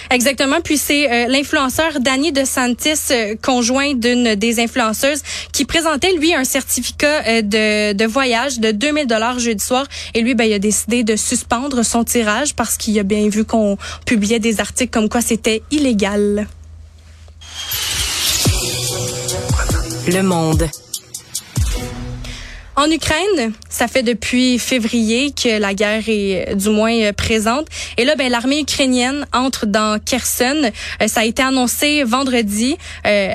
Exactement. 0.09 0.61
Puis 0.63 0.77
c'est 0.77 1.09
euh, 1.09 1.27
l'influenceur 1.27 1.99
Danny 1.99 2.31
De 2.31 2.43
Santis, 2.43 2.93
euh, 3.11 3.35
conjoint 3.41 3.93
d'une 3.93 4.35
des 4.35 4.59
influenceuses, 4.59 5.21
qui 5.53 5.65
présentait, 5.65 6.13
lui, 6.13 6.33
un 6.33 6.43
certificat 6.43 7.23
euh, 7.27 7.41
de, 7.41 7.93
de 7.93 8.05
voyage 8.05 8.59
de 8.59 8.71
2000 8.71 9.07
dollars 9.07 9.39
jeudi 9.39 9.63
soir. 9.63 9.85
Et 10.13 10.21
lui, 10.21 10.35
ben, 10.35 10.45
il 10.45 10.53
a 10.53 10.59
décidé 10.59 11.03
de 11.03 11.15
suspendre 11.15 11.83
son 11.83 12.03
tirage 12.03 12.55
parce 12.55 12.77
qu'il 12.77 12.97
a 12.99 13.03
bien 13.03 13.29
vu 13.29 13.45
qu'on 13.45 13.77
publiait 14.05 14.39
des 14.39 14.59
articles 14.59 14.91
comme 14.91 15.09
quoi 15.09 15.21
c'était 15.21 15.61
illégal. 15.71 16.47
Le 20.07 20.23
monde. 20.23 20.67
En 22.79 22.89
Ukraine, 22.89 23.51
ça 23.67 23.89
fait 23.89 24.03
depuis 24.03 24.57
février 24.57 25.31
que 25.31 25.59
la 25.59 25.73
guerre 25.73 26.03
est 26.07 26.51
euh, 26.51 26.55
du 26.55 26.69
moins 26.69 26.93
euh, 26.93 27.11
présente. 27.11 27.67
Et 27.97 28.05
là, 28.05 28.15
ben, 28.15 28.31
l'armée 28.31 28.61
ukrainienne 28.61 29.25
entre 29.33 29.65
dans 29.65 29.99
Kherson. 29.99 30.71
Euh, 31.01 31.07
ça 31.09 31.19
a 31.19 31.25
été 31.25 31.41
annoncé 31.41 32.05
vendredi 32.05 32.77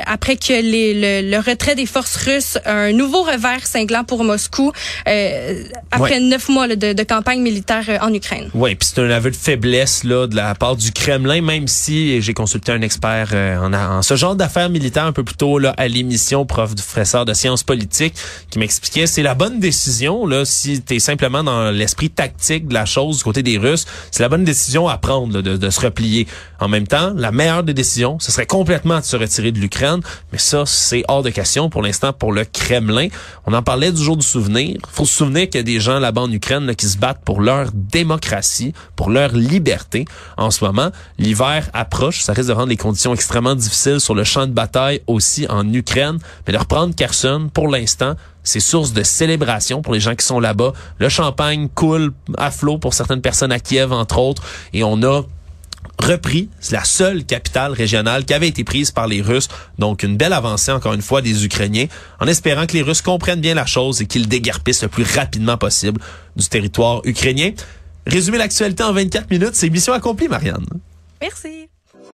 après 0.06 0.36
que 0.36 0.62
les, 0.62 1.20
le, 1.20 1.36
retrait 1.36 1.74
des 1.74 1.84
forces 1.84 2.16
russes, 2.16 2.58
un 2.64 2.92
nouveau 2.92 3.22
revers 3.22 3.66
cinglant 3.66 4.04
pour 4.04 4.24
Moscou 4.24 4.72
après 5.04 6.20
neuf 6.20 6.48
mois 6.48 6.68
de, 6.68 6.94
de, 6.94 7.02
campagne 7.02 7.42
militaire 7.42 7.98
en 8.00 8.14
Ukraine. 8.14 8.48
Oui, 8.54 8.74
puis 8.76 8.88
c'est 8.90 9.02
un 9.02 9.10
aveu 9.10 9.30
de 9.30 9.36
faiblesse 9.36 10.04
là 10.04 10.26
de 10.26 10.36
la 10.36 10.54
part 10.54 10.76
du 10.76 10.90
Kremlin, 10.92 11.42
même 11.42 11.68
si 11.68 12.22
j'ai 12.22 12.32
consulté 12.32 12.72
un 12.72 12.80
expert 12.80 13.34
en, 13.34 13.72
en, 13.74 14.02
ce 14.02 14.16
genre 14.16 14.36
d'affaires 14.36 14.70
militaires 14.70 15.04
un 15.04 15.12
peu 15.12 15.24
plus 15.24 15.36
tôt 15.36 15.58
là 15.58 15.74
à 15.76 15.88
l'émission, 15.88 16.46
professeur 16.46 17.24
de 17.24 17.34
sciences 17.34 17.62
politiques, 17.62 18.14
qui 18.50 18.58
m'expliquait 18.58 19.06
c'est 19.06 19.22
la 19.22 19.33
bonne 19.34 19.60
décision, 19.60 20.26
là, 20.26 20.44
si 20.44 20.82
tu 20.82 20.96
es 20.96 20.98
simplement 20.98 21.44
dans 21.44 21.70
l'esprit 21.70 22.10
tactique 22.10 22.68
de 22.68 22.74
la 22.74 22.84
chose 22.84 23.18
du 23.18 23.24
côté 23.24 23.42
des 23.42 23.58
Russes, 23.58 23.86
c'est 24.10 24.22
la 24.22 24.28
bonne 24.28 24.44
décision 24.44 24.88
à 24.88 24.98
prendre 24.98 25.42
de, 25.42 25.56
de, 25.56 25.70
se 25.70 25.80
replier. 25.80 26.26
En 26.60 26.68
même 26.68 26.86
temps, 26.86 27.12
la 27.14 27.32
meilleure 27.32 27.62
des 27.62 27.74
décisions, 27.74 28.18
ce 28.20 28.32
serait 28.32 28.46
complètement 28.46 29.00
de 29.00 29.04
se 29.04 29.16
retirer 29.16 29.52
de 29.52 29.58
l'Ukraine, 29.58 30.00
mais 30.32 30.38
ça, 30.38 30.64
c'est 30.66 31.04
hors 31.08 31.22
de 31.22 31.30
question 31.30 31.70
pour 31.70 31.82
l'instant 31.82 32.12
pour 32.12 32.32
le 32.32 32.44
Kremlin. 32.44 33.08
On 33.46 33.52
en 33.52 33.62
parlait 33.62 33.92
du 33.92 34.02
jour 34.02 34.16
du 34.16 34.26
souvenir. 34.26 34.78
faut 34.90 35.04
se 35.04 35.16
souvenir 35.16 35.44
qu'il 35.44 35.56
y 35.56 35.58
a 35.58 35.62
des 35.62 35.80
gens 35.80 35.98
là-bas 35.98 36.22
en 36.22 36.32
Ukraine 36.32 36.66
là, 36.66 36.74
qui 36.74 36.86
se 36.86 36.98
battent 36.98 37.22
pour 37.24 37.40
leur 37.40 37.70
démocratie, 37.72 38.72
pour 38.96 39.10
leur 39.10 39.32
liberté. 39.34 40.04
En 40.36 40.50
ce 40.50 40.64
moment, 40.64 40.90
l'hiver 41.18 41.68
approche, 41.72 42.22
ça 42.22 42.32
risque 42.32 42.48
de 42.48 42.54
rendre 42.54 42.68
les 42.68 42.76
conditions 42.76 43.14
extrêmement 43.14 43.54
difficiles 43.54 44.00
sur 44.00 44.14
le 44.14 44.24
champ 44.24 44.46
de 44.46 44.52
bataille 44.52 45.00
aussi 45.06 45.46
en 45.48 45.70
Ukraine, 45.72 46.18
mais 46.46 46.52
de 46.52 46.58
reprendre 46.58 46.94
Kherson, 46.94 47.50
pour 47.52 47.68
l'instant, 47.68 48.14
c'est 48.44 48.60
source 48.60 48.92
de 48.92 49.02
célébration 49.02 49.82
pour 49.82 49.94
les 49.94 50.00
gens 50.00 50.14
qui 50.14 50.24
sont 50.24 50.38
là-bas. 50.38 50.72
Le 50.98 51.08
champagne 51.08 51.68
coule 51.68 52.12
à 52.38 52.50
flot 52.50 52.78
pour 52.78 52.94
certaines 52.94 53.22
personnes 53.22 53.52
à 53.52 53.58
Kiev, 53.58 53.92
entre 53.92 54.18
autres, 54.18 54.42
et 54.72 54.84
on 54.84 55.02
a 55.02 55.22
repris 55.98 56.48
la 56.70 56.84
seule 56.84 57.24
capitale 57.24 57.72
régionale 57.72 58.24
qui 58.24 58.34
avait 58.34 58.48
été 58.48 58.64
prise 58.64 58.90
par 58.90 59.06
les 59.06 59.22
Russes. 59.22 59.48
Donc 59.78 60.02
une 60.02 60.16
belle 60.16 60.32
avancée 60.32 60.72
encore 60.72 60.92
une 60.92 61.02
fois 61.02 61.22
des 61.22 61.44
Ukrainiens 61.44 61.86
en 62.20 62.26
espérant 62.26 62.66
que 62.66 62.74
les 62.74 62.82
Russes 62.82 63.02
comprennent 63.02 63.40
bien 63.40 63.54
la 63.54 63.66
chose 63.66 64.02
et 64.02 64.06
qu'ils 64.06 64.28
déguerpissent 64.28 64.82
le 64.82 64.88
plus 64.88 65.04
rapidement 65.04 65.56
possible 65.56 66.00
du 66.36 66.46
territoire 66.46 67.00
ukrainien. 67.04 67.52
Résumer 68.06 68.38
l'actualité 68.38 68.82
en 68.82 68.92
24 68.92 69.30
minutes, 69.30 69.54
c'est 69.54 69.70
mission 69.70 69.94
accomplie, 69.94 70.28
Marianne. 70.28 70.66
Merci. 71.22 71.68